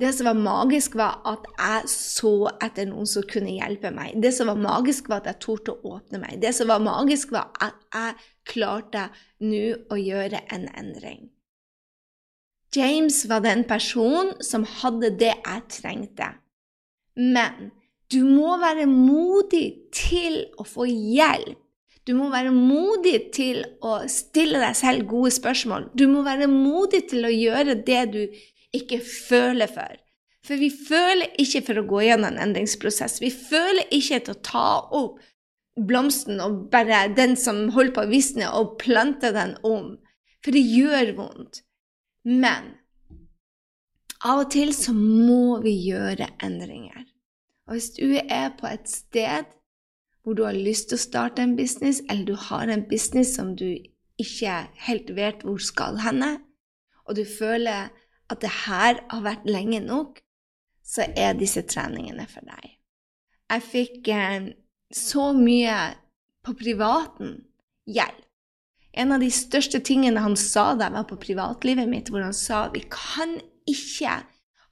Det 0.00 0.12
som 0.16 0.26
var 0.26 0.38
magisk, 0.38 0.94
var 0.96 1.20
at 1.28 1.44
jeg 1.58 1.90
så 1.92 2.32
etter 2.64 2.88
noen 2.88 3.06
som 3.06 3.26
kunne 3.28 3.52
hjelpe 3.52 3.92
meg. 3.92 4.16
Det 4.22 4.32
som 4.34 4.48
var 4.48 4.56
magisk, 4.56 5.10
var 5.12 5.20
at 5.20 5.28
jeg 5.34 5.42
torde 5.44 5.74
å 5.74 5.98
åpne 5.98 6.22
meg. 6.22 6.40
Det 6.40 6.54
som 6.56 6.72
var 6.72 6.80
magisk, 6.82 7.34
var 7.36 7.52
at 7.60 7.76
jeg 7.92 8.16
klarte 8.48 9.04
nå 9.44 9.62
å 9.92 10.00
gjøre 10.00 10.40
en 10.56 10.66
endring. 10.72 11.28
James 12.72 13.20
var 13.28 13.44
den 13.44 13.66
personen 13.68 14.32
som 14.40 14.64
hadde 14.80 15.12
det 15.20 15.34
jeg 15.34 15.64
trengte. 15.76 16.32
Men 17.20 17.68
du 18.12 18.20
må 18.26 18.56
være 18.60 18.86
modig 18.90 19.66
til 19.94 20.42
å 20.60 20.66
få 20.68 20.86
hjelp. 20.88 21.58
Du 22.02 22.16
må 22.18 22.32
være 22.32 22.50
modig 22.50 23.28
til 23.34 23.60
å 23.86 24.00
stille 24.10 24.58
deg 24.58 24.74
selv 24.74 25.06
gode 25.10 25.30
spørsmål. 25.36 25.92
Du 25.94 26.08
må 26.10 26.24
være 26.26 26.48
modig 26.50 27.04
til 27.12 27.28
å 27.28 27.30
gjøre 27.30 27.76
det 27.86 28.00
du 28.10 28.22
ikke 28.74 28.98
føler 29.06 29.70
for. 29.70 30.00
For 30.42 30.58
vi 30.58 30.72
føler 30.74 31.30
ikke 31.38 31.62
for 31.68 31.78
å 31.78 31.86
gå 31.86 32.00
gjennom 32.08 32.32
en 32.32 32.40
endringsprosess. 32.48 33.20
Vi 33.22 33.30
føler 33.30 33.86
ikke 33.94 34.18
til 34.26 34.34
å 34.34 34.42
ta 34.42 34.70
opp 34.98 35.20
blomsten 35.78 36.42
og 36.42 36.66
bare 36.72 37.06
den 37.14 37.36
som 37.38 37.68
holder 37.72 37.94
på 37.94 38.04
å 38.04 38.10
visne, 38.10 38.50
og 38.50 38.74
plante 38.82 39.30
den 39.34 39.54
om. 39.62 39.94
For 40.42 40.54
det 40.54 40.64
gjør 40.66 41.14
vondt. 41.20 41.62
Men 42.26 42.74
av 44.26 44.44
og 44.44 44.50
til 44.54 44.74
så 44.74 44.94
må 44.94 45.60
vi 45.62 45.76
gjøre 45.86 46.28
endringer. 46.42 47.06
Og 47.72 47.78
hvis 47.78 47.94
du 47.96 48.18
er 48.28 48.50
på 48.60 48.68
et 48.68 48.84
sted 48.84 49.46
hvor 50.22 50.34
du 50.36 50.42
har 50.44 50.52
lyst 50.52 50.90
til 50.90 50.98
å 50.98 51.00
starte 51.00 51.40
en 51.40 51.54
business, 51.56 52.02
eller 52.04 52.26
du 52.28 52.34
har 52.36 52.68
en 52.68 52.82
business 52.84 53.30
som 53.32 53.54
du 53.56 53.78
ikke 54.20 54.58
helt 54.84 55.08
vet 55.16 55.40
hvor 55.40 55.56
skal 55.56 55.96
henne, 56.04 56.34
og 57.08 57.16
du 57.16 57.22
føler 57.24 57.88
at 58.28 58.42
det 58.44 58.50
her 58.66 59.00
har 59.08 59.24
vært 59.24 59.48
lenge 59.48 59.80
nok, 59.86 60.20
så 60.84 61.08
er 61.16 61.32
disse 61.40 61.64
treningene 61.64 62.28
for 62.28 62.44
deg. 62.44 62.76
Jeg 63.56 63.66
fikk 63.70 64.12
eh, 64.12 64.52
så 64.92 65.30
mye 65.32 65.78
på 66.44 66.52
privaten 66.60 67.38
hjelp. 67.88 68.20
En 68.92 69.16
av 69.16 69.24
de 69.24 69.32
største 69.32 69.80
tingene 69.80 70.20
han 70.20 70.36
sa 70.36 70.74
da 70.76 70.90
jeg 70.90 70.98
var 70.98 71.08
på 71.08 71.22
privatlivet 71.24 71.88
mitt, 71.88 72.12
hvor 72.12 72.20
han 72.20 72.36
sa 72.36 72.66
vi 72.76 72.84
kan 72.92 73.38
ikke 73.64 74.20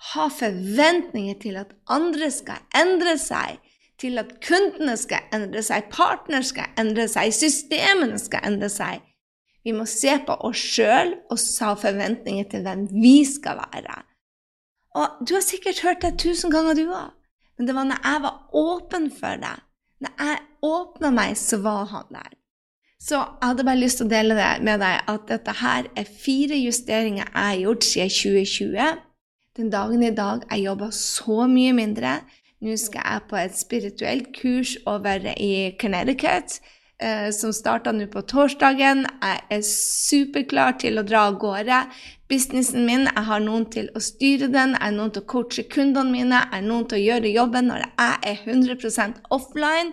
ha 0.00 0.28
forventninger 0.32 1.36
til 1.42 1.58
at 1.60 1.74
andre 1.92 2.30
skal 2.32 2.62
endre 2.76 3.16
seg, 3.20 3.60
til 4.00 4.16
at 4.20 4.32
kundene 4.44 4.96
skal 4.96 5.26
endre 5.36 5.62
seg, 5.64 5.90
partner 5.92 6.44
skal 6.46 6.72
endre 6.80 7.04
seg, 7.10 7.34
systemene 7.36 8.18
skal 8.20 8.46
endre 8.48 8.70
seg. 8.72 9.02
Vi 9.64 9.74
må 9.76 9.84
se 9.84 10.14
på 10.24 10.38
oss 10.48 10.60
sjøl 10.76 11.12
og 11.28 11.40
ha 11.60 11.74
forventninger 11.76 12.48
til 12.48 12.64
hvem 12.64 12.86
vi 12.94 13.18
skal 13.28 13.60
være. 13.60 13.98
Og 14.96 15.20
Du 15.28 15.34
har 15.36 15.44
sikkert 15.44 15.82
hørt 15.84 16.02
det 16.02 16.16
tusen 16.18 16.50
ganger, 16.50 16.74
du 16.74 16.88
òg. 16.88 17.12
Men 17.58 17.68
det 17.68 17.74
var 17.76 17.84
når 17.84 18.00
jeg 18.00 18.22
var 18.24 18.36
åpen 18.56 19.10
for 19.12 19.36
det. 19.36 19.56
Når 20.00 20.12
jeg 20.18 20.38
åpna 20.64 21.10
meg, 21.12 21.36
så 21.36 21.60
var 21.60 21.84
han 21.92 22.08
der. 22.08 22.32
Så 23.00 23.16
jeg 23.16 23.48
hadde 23.50 23.64
bare 23.64 23.80
lyst 23.80 24.00
til 24.00 24.08
å 24.08 24.12
dele 24.12 24.36
det 24.36 24.48
med 24.64 24.80
deg 24.80 25.12
at 25.12 25.28
dette 25.28 25.52
her 25.60 25.88
er 25.96 26.08
fire 26.24 26.56
justeringer 26.56 27.26
jeg 27.26 27.44
har 27.44 27.60
gjort 27.60 27.84
siden 27.84 28.10
2020. 28.16 28.88
Den 29.58 29.70
dagen 29.70 30.02
i 30.06 30.12
dag 30.14 30.44
jeg 30.46 30.62
jobber 30.62 30.92
så 30.94 31.46
mye 31.50 31.72
mindre. 31.74 32.20
Nå 32.62 32.76
skal 32.78 33.02
jeg 33.02 33.22
på 33.30 33.38
et 33.40 33.56
spirituelt 33.58 34.28
kurs 34.36 34.76
over 34.86 35.24
i 35.32 35.72
Connecticut 35.80 36.60
eh, 37.02 37.30
som 37.34 37.50
starter 37.56 37.96
nå 37.96 38.06
på 38.12 38.22
torsdagen. 38.30 39.02
Jeg 39.24 39.40
er 39.56 39.64
superklar 39.66 40.76
til 40.78 41.00
å 41.00 41.04
dra 41.08 41.24
av 41.32 41.40
gårde. 41.42 41.80
Businessen 42.30 42.86
min, 42.86 43.08
jeg 43.08 43.26
har 43.26 43.42
noen 43.42 43.66
til 43.74 43.90
å 43.98 44.04
styre 44.04 44.52
den, 44.54 44.76
jeg 44.76 44.84
har 44.84 44.94
noen 44.94 45.10
til 45.16 45.24
å 45.24 45.30
coache 45.34 45.66
kundene 45.72 46.14
mine, 46.14 46.44
jeg 46.44 46.54
har 46.54 46.66
noen 46.68 46.86
til 46.86 47.00
å 47.00 47.04
gjøre 47.08 47.34
jobben 47.34 47.72
når 47.72 47.88
jeg 47.88 48.20
er 48.30 48.44
100% 48.54 49.22
offline. 49.34 49.90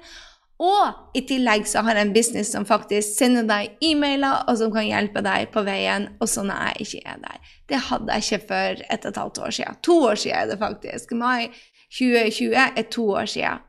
Og 0.57 1.13
i 1.13 1.21
tillegg 1.29 1.67
så 1.69 1.83
har 1.85 1.99
jeg 1.99 2.07
en 2.07 2.13
business 2.15 2.49
som 2.53 2.65
faktisk 2.65 3.19
sender 3.19 3.45
deg 3.45 3.77
e-mailer, 3.85 4.41
og 4.49 4.57
som 4.57 4.71
kan 4.73 4.87
hjelpe 4.87 5.21
deg 5.21 5.51
på 5.53 5.61
veien, 5.67 6.09
også 6.23 6.47
når 6.47 6.63
jeg 6.69 6.87
ikke 6.87 7.01
er 7.13 7.19
der. 7.21 7.51
Det 7.69 7.81
hadde 7.89 8.13
jeg 8.13 8.25
ikke 8.25 8.47
for 8.49 8.81
et 8.87 9.05
og 9.05 9.11
et 9.11 9.21
halvt 9.21 9.41
år 9.45 9.55
siden. 9.59 9.79
To 9.85 9.97
år 10.09 10.15
siden 10.15 10.37
er 10.37 10.49
det 10.49 10.59
faktisk. 10.63 11.13
Mai 11.13 11.49
2020 11.93 12.55
er 12.57 12.87
to 12.91 13.09
år 13.09 13.25
siden. 13.25 13.61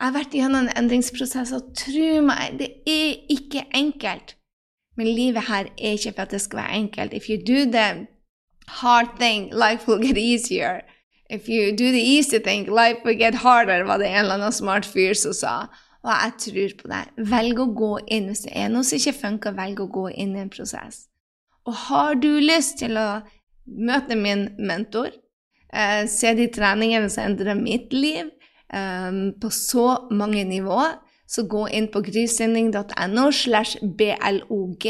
Jeg 0.00 0.08
har 0.08 0.14
vært 0.16 0.32
gjennom 0.34 0.64
en 0.64 0.76
endringsprosess, 0.80 1.52
og 1.52 1.74
tro 1.78 2.22
meg, 2.24 2.56
det 2.58 2.70
er 2.88 3.20
ikke 3.30 3.66
enkelt. 3.76 4.34
Men 4.96 5.12
livet 5.12 5.44
her 5.48 5.68
er 5.76 5.94
ikke 5.96 6.14
for 6.16 6.24
at 6.24 6.32
det 6.32 6.40
skal 6.40 6.58
være 6.58 6.78
enkelt. 6.80 7.12
If 7.12 7.28
you 7.28 7.36
do 7.36 7.68
the 7.70 8.08
hard 8.80 9.12
thing, 9.20 9.52
life 9.52 9.86
will 9.86 10.00
get 10.00 10.18
easier. 10.18 10.80
If 11.30 11.48
you 11.48 11.70
do 11.76 11.92
the 11.92 12.02
easy 12.16 12.38
thing, 12.38 12.66
life 12.66 13.04
will 13.04 13.18
get 13.18 13.34
harder, 13.34 13.84
var 13.84 13.98
det 13.98 14.08
en 14.08 14.24
eller 14.24 14.34
annen 14.34 14.52
smart 14.52 14.84
fyr 14.84 15.14
som 15.14 15.32
sa. 15.32 15.54
Og 16.02 16.10
jeg 16.10 16.32
tror 16.44 16.76
på 16.80 16.90
deg. 16.90 17.10
Velg 17.30 17.62
å 17.62 17.68
gå 17.78 17.92
inn 18.10 18.28
hvis 18.30 18.44
det 18.48 18.54
er 18.58 18.70
noe 18.72 18.86
som 18.86 18.98
ikke 18.98 19.18
funker, 19.20 19.54
velg 19.54 19.82
å 19.84 19.90
gå 19.92 20.08
inn 20.10 20.34
i 20.36 20.42
en 20.42 20.50
prosess. 20.50 21.06
Og 21.66 21.76
har 21.86 22.16
du 22.18 22.30
lyst 22.42 22.80
til 22.80 22.98
å 22.98 23.22
møte 23.66 24.18
min 24.18 24.48
mentor, 24.58 25.12
eh, 25.72 26.06
se 26.10 26.34
de 26.34 26.48
treningene 26.50 27.10
som 27.10 27.30
endrer 27.30 27.54
mitt 27.54 27.92
liv, 27.92 28.30
eh, 28.72 29.10
på 29.38 29.50
så 29.50 30.08
mange 30.10 30.44
nivåer, 30.44 30.98
så 31.28 31.46
gå 31.48 31.68
inn 31.72 31.88
på 31.88 32.02
grysynding.no 32.02 33.30
slash 33.30 33.78
blog. 33.80 34.84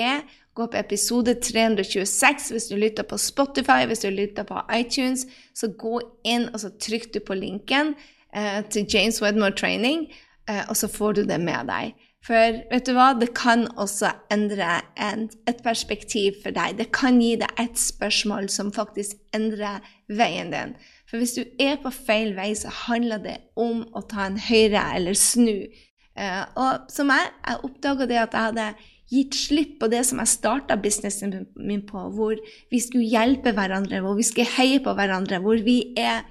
Gå 0.54 0.66
på 0.68 0.76
episode 0.76 1.34
326 1.40 2.50
hvis 2.52 2.66
du 2.68 2.76
lytter 2.76 3.06
på 3.08 3.16
Spotify, 3.16 3.86
hvis 3.86 4.02
du 4.04 4.10
lytter 4.10 4.44
på 4.44 4.60
iTunes. 4.74 5.26
Så 5.54 5.70
gå 5.78 6.00
inn, 6.24 6.48
og 6.52 6.60
så 6.60 6.72
trykk 6.76 7.14
du 7.14 7.20
på 7.20 7.34
linken 7.38 7.94
eh, 8.34 8.60
til 8.68 8.86
James 8.88 9.22
Wedmore 9.22 9.56
Training, 9.56 10.08
og 10.50 10.74
så 10.76 10.88
får 10.90 11.20
du 11.20 11.22
det 11.28 11.38
med 11.40 11.68
deg. 11.70 11.92
For 12.22 12.58
vet 12.70 12.86
du 12.86 12.92
hva, 12.94 13.08
det 13.18 13.32
kan 13.34 13.64
også 13.80 14.12
endre 14.30 14.78
en, 14.94 15.26
et 15.50 15.62
perspektiv 15.64 16.38
for 16.44 16.54
deg. 16.54 16.76
Det 16.78 16.92
kan 16.94 17.18
gi 17.18 17.34
deg 17.40 17.50
et 17.58 17.78
spørsmål 17.78 18.46
som 18.52 18.70
faktisk 18.74 19.18
endrer 19.34 19.82
veien 20.06 20.52
din. 20.54 20.76
For 21.10 21.18
hvis 21.18 21.34
du 21.34 21.42
er 21.60 21.80
på 21.82 21.90
feil 21.94 22.36
vei, 22.36 22.52
så 22.58 22.70
handler 22.86 23.24
det 23.24 23.38
om 23.58 23.82
å 23.90 24.04
ta 24.06 24.28
en 24.28 24.38
høyre 24.38 24.84
eller 24.94 25.18
snu. 25.18 25.66
Uh, 26.14 26.44
og 26.60 26.92
som 26.92 27.10
jeg, 27.10 27.32
jeg 27.42 27.66
oppdaga 27.66 28.06
det 28.06 28.20
at 28.20 28.36
jeg 28.36 28.50
hadde 28.52 28.68
gitt 29.12 29.36
slipp 29.36 29.74
på 29.80 29.88
det 29.92 30.04
som 30.08 30.20
jeg 30.22 30.30
starta 30.30 30.78
businessen 30.80 31.34
min 31.58 31.82
på, 31.88 32.06
hvor 32.14 32.38
vi 32.70 32.80
skulle 32.80 33.10
hjelpe 33.10 33.52
hverandre, 33.56 34.00
hvor 34.04 34.14
vi 34.16 34.24
skulle 34.28 34.54
heie 34.54 34.78
på 34.84 34.94
hverandre, 34.96 35.42
hvor 35.42 35.58
vi 35.64 35.80
er 35.98 36.22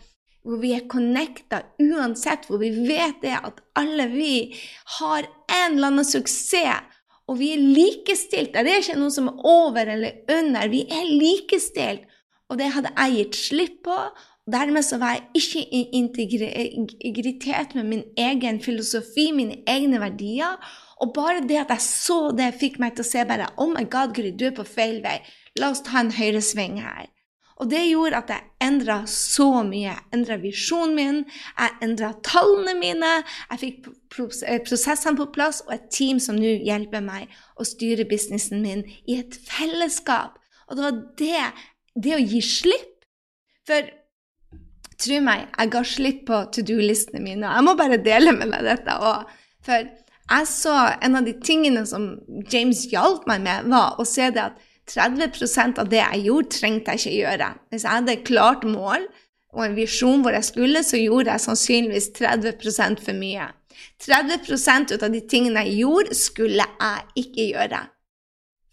hvor 0.42 0.62
vi 0.62 0.74
er 0.76 0.88
connecta 0.90 1.62
uansett, 1.82 2.48
hvor 2.50 2.62
vi 2.62 2.72
vet 2.88 3.22
det 3.22 3.36
at 3.38 3.62
alle 3.78 4.08
vi 4.14 4.34
har 4.98 5.28
en 5.28 5.78
eller 5.78 5.92
annen 5.92 6.08
suksess, 6.08 6.88
og 7.30 7.38
vi 7.40 7.54
er 7.54 7.62
likestilte. 7.62 8.64
Det 8.66 8.72
er 8.74 8.82
ikke 8.82 9.00
noe 9.00 9.14
som 9.14 9.30
er 9.30 9.46
over 9.48 9.88
eller 9.94 10.34
under. 10.34 10.68
Vi 10.68 10.82
er 10.92 11.06
likestilt. 11.08 12.10
Og 12.52 12.58
det 12.60 12.74
hadde 12.74 12.92
jeg 12.98 13.14
gitt 13.16 13.38
slipp 13.40 13.78
på, 13.86 13.96
Dermed 14.50 14.82
så 14.84 14.98
var 14.98 15.12
jeg 15.14 15.22
ikke 15.38 15.62
i 15.70 15.82
integritet 15.94 17.76
med 17.76 17.84
min 17.84 18.04
egen 18.18 18.62
filosofi, 18.62 19.30
mine 19.32 19.60
egne 19.70 20.00
verdier. 20.02 20.58
Og 21.02 21.14
bare 21.14 21.44
det 21.48 21.60
at 21.62 21.70
jeg 21.76 21.82
så 21.86 22.20
det, 22.38 22.54
fikk 22.60 22.80
meg 22.82 22.96
til 22.98 23.06
å 23.06 23.10
se 23.12 23.26
bare 23.30 23.52
Oh 23.62 23.70
my 23.70 23.86
God, 23.86 24.16
Guri, 24.18 24.34
du 24.34 24.48
er 24.50 24.56
på 24.58 24.66
feil 24.66 25.00
vei. 25.06 25.20
La 25.62 25.70
oss 25.72 25.84
ta 25.86 26.02
en 26.02 26.12
høyresving 26.18 26.82
her. 26.82 27.08
Og 27.62 27.70
det 27.70 27.84
gjorde 27.92 28.18
at 28.24 28.32
jeg 28.34 28.48
endra 28.66 28.98
så 29.10 29.62
mye. 29.66 29.92
Jeg 29.92 30.18
endra 30.18 30.38
visjonen 30.42 30.96
min, 30.98 31.20
jeg 31.60 31.76
endra 31.86 32.12
tallene 32.26 32.74
mine, 32.80 33.12
jeg 33.52 33.62
fikk 33.62 33.90
eh, 34.48 34.62
prosessene 34.66 35.20
på 35.20 35.30
plass 35.36 35.62
og 35.68 35.76
et 35.76 35.90
team 35.94 36.20
som 36.24 36.40
nå 36.42 36.56
hjelper 36.66 37.06
meg 37.06 37.30
å 37.62 37.68
styre 37.68 38.08
businessen 38.10 38.64
min 38.66 38.82
i 39.06 39.20
et 39.22 39.38
fellesskap. 39.46 40.40
Og 40.70 40.80
det 40.80 40.88
var 40.88 41.02
det, 41.22 41.44
det 42.02 42.16
å 42.18 42.24
gi 42.24 42.42
slipp. 42.46 42.88
For 43.70 43.94
tro 45.02 45.22
meg, 45.22 45.46
jeg 45.54 45.74
ga 45.76 45.84
slipp 45.86 46.26
på 46.30 46.42
to 46.56 46.66
do-listene 46.66 47.22
mine. 47.22 47.46
og 47.46 47.60
Jeg 47.60 47.68
må 47.68 47.78
bare 47.78 48.02
dele 48.02 48.34
med 48.38 48.56
deg 48.56 48.72
dette 48.72 48.98
òg. 49.06 49.30
For 49.62 49.86
jeg 50.32 50.50
så 50.50 50.76
en 51.04 51.20
av 51.20 51.30
de 51.30 51.38
tingene 51.46 51.86
som 51.86 52.16
James 52.50 52.88
hjalp 52.90 53.30
meg 53.30 53.46
med, 53.46 53.70
var 53.70 54.02
å 54.02 54.06
se 54.08 54.32
det 54.34 54.50
at 54.50 54.68
30% 54.92 55.80
av 55.82 55.90
det 55.92 56.02
jeg 56.02 56.26
gjorde, 56.28 56.52
trengte 56.56 56.96
jeg 56.96 57.02
ikke 57.02 57.18
gjøre. 57.22 57.50
Hvis 57.72 57.86
jeg 57.86 57.96
hadde 57.96 58.14
et 58.14 58.28
klart 58.28 58.68
mål 58.68 59.08
og 59.52 59.66
en 59.66 59.76
visjon 59.76 60.24
hvor 60.24 60.36
jeg 60.36 60.48
skulle, 60.48 60.84
så 60.84 61.00
gjorde 61.00 61.32
jeg 61.32 61.46
sannsynligvis 61.46 62.12
30% 62.20 63.04
for 63.06 63.18
mye. 63.18 63.50
30 64.04 64.94
ut 64.94 65.04
av 65.04 65.12
de 65.12 65.22
tingene 65.30 65.64
jeg 65.66 65.82
gjorde, 65.84 66.16
skulle 66.16 66.66
jeg 66.68 67.26
ikke 67.26 67.48
gjøre. 67.54 67.84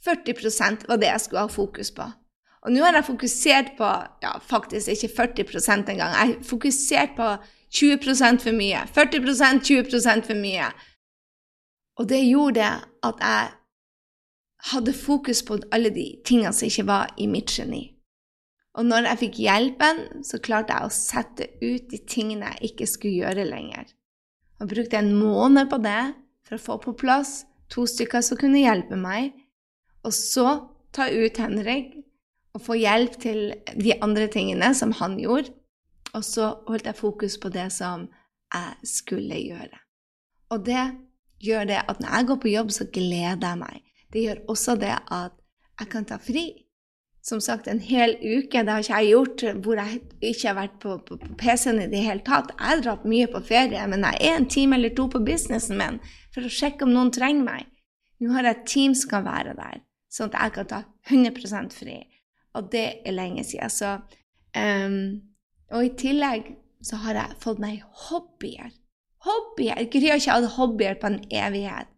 40% 0.07 0.89
var 0.89 1.01
det 1.01 1.11
jeg 1.11 1.21
skulle 1.21 1.45
ha 1.47 1.53
fokus 1.53 1.91
på. 1.95 2.07
Og 2.67 2.75
nå 2.75 2.83
har 2.83 2.97
jeg 2.99 3.07
fokusert 3.07 3.75
på 3.79 3.89
ja, 4.23 4.35
faktisk 4.43 4.89
ikke 4.89 5.11
40% 5.45 5.93
engang. 5.93 6.15
Jeg 6.15 6.19
har 6.19 6.35
fokusert 6.47 7.15
på 7.17 7.29
20% 7.75 8.43
for 8.43 8.57
mye. 8.57 8.83
40% 8.97 9.63
20% 9.69 10.27
for 10.27 10.39
mye. 10.39 10.71
Og 11.99 12.09
det 12.09 12.23
gjorde 12.27 12.67
at 13.07 13.23
jeg 13.23 13.49
hadde 14.73 14.93
fokus 14.93 15.43
på 15.47 15.61
alle 15.73 15.91
de 15.95 16.09
tingene 16.27 16.53
som 16.53 16.67
ikke 16.67 16.87
var 16.89 17.15
i 17.17 17.29
mitt 17.31 17.53
geni. 17.55 17.85
Og 18.79 18.87
når 18.87 19.09
jeg 19.09 19.21
fikk 19.23 19.39
hjelpen, 19.43 20.03
så 20.27 20.39
klarte 20.43 20.75
jeg 20.75 20.87
å 20.87 20.95
sette 20.95 21.49
ut 21.63 21.89
de 21.91 21.99
tingene 22.07 22.53
jeg 22.55 22.73
ikke 22.73 22.87
skulle 22.87 23.25
gjøre 23.25 23.47
lenger. 23.49 23.87
Jeg 24.59 24.71
brukte 24.71 24.99
en 24.99 25.15
måned 25.19 25.71
på 25.71 25.79
det 25.83 26.03
for 26.47 26.59
å 26.59 26.63
få 26.63 26.77
på 26.83 26.97
plass 26.99 27.43
to 27.71 27.87
stykker 27.87 28.23
som 28.25 28.39
kunne 28.41 28.63
hjelpe 28.63 28.97
meg, 28.99 29.33
og 30.07 30.15
så 30.15 30.47
ta 30.95 31.09
ut 31.11 31.41
Henrik 31.43 31.97
og 32.57 32.63
få 32.65 32.79
hjelp 32.79 33.19
til 33.23 33.53
de 33.77 33.97
andre 34.03 34.29
tingene 34.33 34.71
som 34.75 34.95
han 34.99 35.19
gjorde. 35.21 35.53
Og 36.17 36.25
så 36.25 36.55
holdt 36.67 36.89
jeg 36.89 36.97
fokus 36.97 37.37
på 37.39 37.51
det 37.53 37.69
som 37.75 38.07
jeg 38.55 38.89
skulle 38.89 39.37
gjøre. 39.37 39.83
Og 40.55 40.65
det 40.65 40.87
gjør 41.45 41.69
det 41.69 41.83
at 41.85 42.01
når 42.01 42.15
jeg 42.15 42.29
går 42.31 42.41
på 42.43 42.53
jobb, 42.55 42.73
så 42.73 42.87
gleder 42.93 43.45
jeg 43.45 43.61
meg. 43.61 43.83
Det 44.13 44.25
gjør 44.25 44.41
også 44.49 44.77
det 44.81 44.95
at 44.97 45.37
jeg 45.79 45.91
kan 45.93 46.09
ta 46.09 46.19
fri. 46.23 46.47
Som 47.29 47.43
sagt, 47.45 47.67
en 47.69 47.81
hel 47.83 48.15
uke 48.23 48.63
det 48.65 48.73
har 48.73 48.85
ikke 48.85 49.01
jeg 49.03 49.11
gjort 49.13 49.43
hvor 49.65 49.81
jeg 49.81 49.99
ikke 50.25 50.47
har 50.49 50.57
vært 50.57 50.77
på, 50.81 50.95
på, 51.05 51.19
på 51.21 51.35
PC-en 51.41 51.83
i 51.83 51.89
det 51.91 52.01
hele 52.05 52.25
tatt. 52.25 52.55
Jeg 52.55 52.71
har 52.71 52.85
dratt 52.85 53.09
mye 53.09 53.27
på 53.29 53.43
ferie, 53.45 53.83
men 53.91 54.07
jeg 54.07 54.23
er 54.31 54.39
en 54.39 54.49
time 54.49 54.79
eller 54.79 54.95
to 54.97 55.09
på 55.13 55.21
businessen 55.27 55.77
min 55.81 55.99
for 56.35 56.47
å 56.47 56.53
sjekke 56.53 56.87
om 56.87 56.95
noen 56.95 57.13
trenger 57.13 57.45
meg. 57.45 57.67
Nå 58.23 58.33
har 58.35 58.49
jeg 58.49 58.57
et 58.57 58.71
team 58.71 58.95
som 58.99 59.13
kan 59.13 59.27
være 59.27 59.53
der, 59.59 59.83
sånn 60.11 60.33
at 60.33 60.41
jeg 60.41 60.55
kan 60.57 60.71
ta 60.73 60.81
100% 61.11 61.77
fri. 61.77 61.99
Og 62.57 62.71
det 62.73 62.87
er 63.07 63.15
lenge 63.15 63.45
siden. 63.47 63.71
Så, 63.71 63.93
um, 64.57 64.99
og 65.75 65.85
i 65.85 65.93
tillegg 66.01 66.55
så 66.83 66.99
har 67.05 67.19
jeg 67.21 67.39
fått 67.43 67.61
meg 67.63 67.85
hobbyer. 68.09 68.73
Hobbyer! 69.27 69.85
Gry 69.93 70.11
har 70.11 70.21
ikke 70.23 70.39
hatt 70.39 70.57
hobbyer 70.57 70.99
på 70.99 71.11
en 71.11 71.21
evighet. 71.35 71.91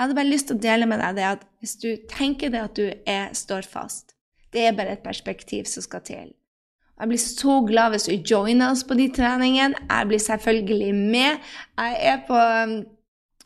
Jeg 0.00 0.06
hadde 0.06 0.16
bare 0.16 0.32
lyst 0.32 0.46
til 0.48 0.56
å 0.56 0.60
dele 0.64 0.86
med 0.88 1.02
deg 1.02 1.16
det 1.18 1.24
at 1.28 1.42
hvis 1.60 1.74
du 1.76 1.90
tenker 2.08 2.48
det 2.48 2.60
at 2.64 2.78
du 2.78 2.86
er, 2.88 3.34
står 3.36 3.66
fast, 3.68 4.14
det 4.48 4.62
er 4.64 4.78
bare 4.78 4.94
et 4.96 5.02
perspektiv 5.04 5.66
som 5.68 5.84
skal 5.84 6.00
til. 6.06 6.30
Jeg 6.96 7.10
blir 7.10 7.20
så 7.20 7.58
glad 7.68 7.92
hvis 7.92 8.06
du 8.08 8.30
joiner 8.32 8.72
oss 8.72 8.80
på 8.88 8.96
de 8.96 9.10
treningene. 9.12 9.76
Jeg 9.76 10.08
blir 10.08 10.22
selvfølgelig 10.24 10.88
med. 10.96 11.50
Jeg 11.76 11.98
er 12.14 12.22
på, 12.24 12.38
um, 12.38 12.72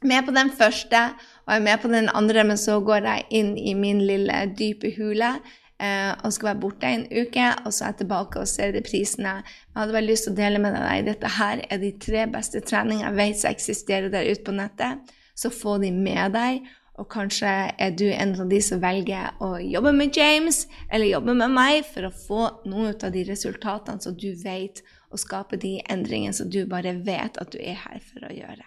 med 0.06 0.28
på 0.28 0.34
den 0.36 0.52
første, 0.54 1.00
og 1.42 1.50
jeg 1.56 1.64
er 1.64 1.66
med 1.66 1.82
på 1.82 1.90
den 1.90 2.12
andre, 2.22 2.46
men 2.46 2.62
så 2.62 2.78
går 2.86 3.10
jeg 3.10 3.26
inn 3.40 3.50
i 3.58 3.74
min 3.74 4.04
lille 4.06 4.38
dype 4.54 4.94
hule 4.94 5.32
eh, 5.34 6.12
og 6.14 6.36
skal 6.38 6.52
være 6.52 6.62
borte 6.62 6.94
en 7.00 7.04
uke, 7.10 7.50
og 7.64 7.74
så 7.74 7.88
er 7.88 7.92
jeg 7.96 8.00
tilbake 8.04 8.44
og 8.44 8.52
ser 8.52 8.76
reprisene. 8.78 9.34
Jeg 9.42 9.80
hadde 9.80 9.98
bare 9.98 10.06
lyst 10.06 10.30
til 10.30 10.36
å 10.36 10.38
dele 10.38 10.62
med 10.62 10.78
deg 10.78 11.10
dette 11.10 11.34
her 11.40 11.66
er 11.66 11.82
de 11.82 11.92
tre 12.06 12.28
beste 12.38 12.62
treningene 12.62 13.10
jeg 13.10 13.18
vet 13.18 13.42
som 13.42 13.50
eksisterer 13.50 14.14
der 14.14 14.30
ute 14.30 14.46
på 14.46 14.54
nettet 14.54 15.14
så 15.34 15.50
få 15.52 15.78
de 15.82 15.90
med 15.94 16.34
deg. 16.36 16.64
Og 16.94 17.08
kanskje 17.10 17.50
er 17.74 17.94
du 17.98 18.06
en 18.12 18.36
av 18.38 18.50
de 18.50 18.60
som 18.62 18.82
velger 18.82 19.34
å 19.42 19.56
jobbe 19.58 19.90
med 19.96 20.14
James 20.14 20.60
eller 20.86 21.10
jobbe 21.10 21.34
med 21.34 21.50
meg 21.50 21.88
for 21.88 22.06
å 22.06 22.14
få 22.14 22.44
noen 22.70 22.94
av 22.94 23.10
de 23.14 23.24
resultatene 23.26 24.02
som 24.02 24.14
du 24.14 24.30
vet, 24.44 24.84
og 25.10 25.20
skape 25.22 25.58
de 25.62 25.76
endringene 25.90 26.34
som 26.34 26.48
du 26.50 26.64
bare 26.66 26.94
vet 27.06 27.36
at 27.38 27.52
du 27.54 27.58
er 27.58 27.78
her 27.82 28.00
for 28.02 28.26
å 28.26 28.32
gjøre. 28.34 28.64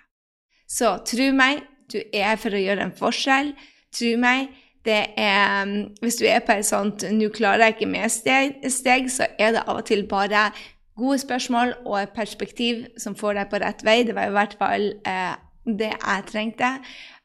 Så 0.68 0.94
tro 1.08 1.32
meg, 1.36 1.64
du 1.92 2.00
er 2.12 2.34
her 2.34 2.40
for 2.40 2.56
å 2.56 2.62
gjøre 2.62 2.88
en 2.88 2.96
forskjell. 2.96 3.54
Tro 3.96 4.14
meg, 4.20 4.52
er, 4.88 5.64
um, 5.64 5.96
hvis 6.00 6.16
du 6.16 6.26
er 6.28 6.40
på 6.40 6.56
et 6.56 6.66
sånt 6.66 7.04
'nå 7.04 7.28
klarer 7.36 7.68
jeg 7.68 7.76
ikke 7.76 7.92
mer'-steg, 7.92 9.10
så 9.12 9.28
er 9.40 9.52
det 9.52 9.64
av 9.68 9.78
og 9.78 9.86
til 9.86 10.08
bare 10.08 10.52
gode 10.96 11.20
spørsmål 11.20 11.74
og 11.86 12.02
et 12.02 12.16
perspektiv 12.16 12.86
som 12.98 13.16
får 13.16 13.34
deg 13.34 13.50
på 13.50 13.60
rett 13.60 13.84
vei. 13.84 14.04
Det 14.04 14.16
var 14.16 14.28
i 14.28 14.36
hvert 14.36 14.56
fall 14.58 14.94
eh, 15.06 15.36
det 15.68 15.92
jeg 15.92 16.26
trengte. 16.32 16.70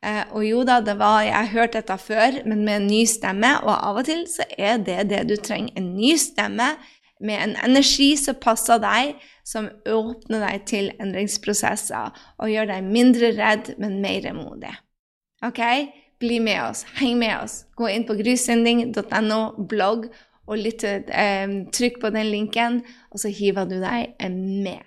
Eh, 0.03 0.25
og 0.35 0.43
jo 0.47 0.63
da, 0.67 0.81
det 0.83 0.97
var, 0.99 1.23
jeg 1.23 1.37
har 1.37 1.53
hørt 1.53 1.77
dette 1.79 1.97
før, 1.99 2.41
men 2.49 2.65
med 2.67 2.81
en 2.81 2.89
ny 2.91 3.05
stemme. 3.09 3.55
Og 3.63 3.73
av 3.75 4.03
og 4.03 4.09
til 4.09 4.25
så 4.31 4.47
er 4.59 4.83
det 4.83 5.07
det 5.13 5.23
du 5.31 5.37
trenger. 5.39 5.75
En 5.79 5.93
ny 5.95 6.17
stemme 6.21 6.73
med 7.23 7.39
en 7.39 7.55
energi 7.63 8.13
som 8.19 8.39
passer 8.43 8.83
deg, 8.83 9.15
som 9.47 9.69
åpner 9.87 10.43
deg 10.43 10.67
til 10.71 10.91
endringsprosesser 11.03 12.11
og 12.39 12.51
gjør 12.51 12.71
deg 12.75 12.91
mindre 12.91 13.33
redd, 13.39 13.75
men 13.83 14.01
mer 14.03 14.29
modig. 14.37 14.75
OK? 15.47 15.63
Bli 16.23 16.39
med 16.43 16.61
oss. 16.65 16.85
Heng 16.99 17.19
med 17.19 17.35
oss. 17.39 17.63
Gå 17.79 17.89
inn 17.91 18.07
på 18.07 18.19
grysynding.no, 18.19 19.41
blogg, 19.71 20.07
og 20.51 20.59
litt, 20.59 20.83
eh, 20.85 21.47
trykk 21.71 22.01
på 22.03 22.11
den 22.15 22.31
linken, 22.31 22.83
og 23.11 23.23
så 23.23 23.31
hiver 23.31 23.69
du 23.71 23.79
deg 23.83 24.19
med. 24.31 24.83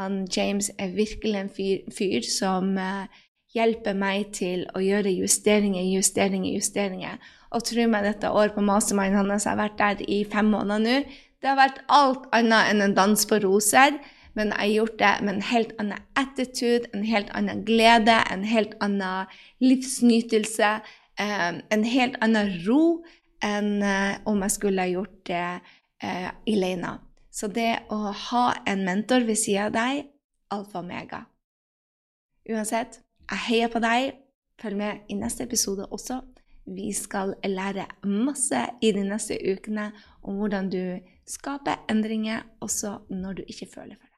Han 0.00 0.22
James 0.32 0.70
er 0.80 0.94
virkelig 0.96 1.36
en 1.36 1.50
fyr, 1.52 1.82
fyr 1.92 2.24
som 2.24 2.72
uh, 2.80 3.04
hjelper 3.52 3.96
meg 3.98 4.30
til 4.36 4.64
å 4.72 4.80
gjøre 4.80 5.12
justeringer, 5.12 5.84
justeringer, 5.92 6.54
justeringer. 6.56 7.18
Og 7.50 7.66
tro 7.66 7.84
meg, 7.90 8.06
dette 8.06 8.30
året 8.30 8.54
på 8.54 8.64
mastermind 8.64 9.18
hans 9.18 9.48
har 9.48 9.58
vært 9.58 9.76
der 9.80 10.00
i 10.06 10.22
fem 10.30 10.48
måneder 10.54 10.86
nå. 10.86 11.18
Det 11.40 11.48
har 11.48 11.58
vært 11.58 11.82
alt 11.92 12.26
annet 12.36 12.70
enn 12.70 12.84
en 12.84 12.96
dans 12.96 13.26
på 13.26 13.40
roser, 13.42 13.96
men 14.36 14.52
jeg 14.52 14.60
har 14.60 14.72
gjort 14.74 14.98
det 15.00 15.12
med 15.24 15.34
en 15.34 15.46
helt 15.48 15.72
annen 15.82 16.02
attitude, 16.20 16.90
en 16.94 17.04
helt 17.04 17.32
annen 17.36 17.64
glede, 17.66 18.20
en 18.30 18.44
helt 18.46 18.76
annen 18.84 19.32
livsnytelse, 19.64 20.74
um, 21.18 21.60
en 21.72 21.86
helt 21.88 22.20
annen 22.22 22.52
ro 22.68 23.00
enn 23.44 23.80
uh, 23.82 24.20
om 24.28 24.44
jeg 24.44 24.56
skulle 24.58 24.84
ha 24.84 24.92
gjort 24.92 25.16
det 25.32 25.46
uh, 26.04 26.28
alene. 26.44 26.98
Så 27.40 27.48
det 27.48 27.86
å 27.88 28.10
ha 28.12 28.46
en 28.68 28.82
mentor 28.84 29.24
ved 29.24 29.38
siden 29.40 29.70
av 29.70 29.72
deg, 29.72 30.08
alfa 30.52 30.82
og 30.82 30.88
mega. 30.90 31.22
Uansett, 32.50 32.98
jeg 33.30 33.44
heier 33.46 33.72
på 33.72 33.80
deg. 33.80 34.18
Følg 34.60 34.76
med 34.76 35.08
i 35.08 35.16
neste 35.16 35.46
episode 35.46 35.86
også. 35.88 36.18
Vi 36.68 36.90
skal 36.92 37.32
lære 37.48 37.86
masse 38.04 38.60
i 38.84 38.90
de 38.92 39.06
neste 39.08 39.38
ukene 39.40 39.88
om 40.20 40.36
hvordan 40.36 40.68
du 40.68 40.82
skaper 41.24 41.80
endringer 41.88 42.44
også 42.60 42.98
når 43.08 43.40
du 43.40 43.42
ikke 43.46 43.70
føler 43.72 43.96
for 43.96 44.04
det. 44.04 44.09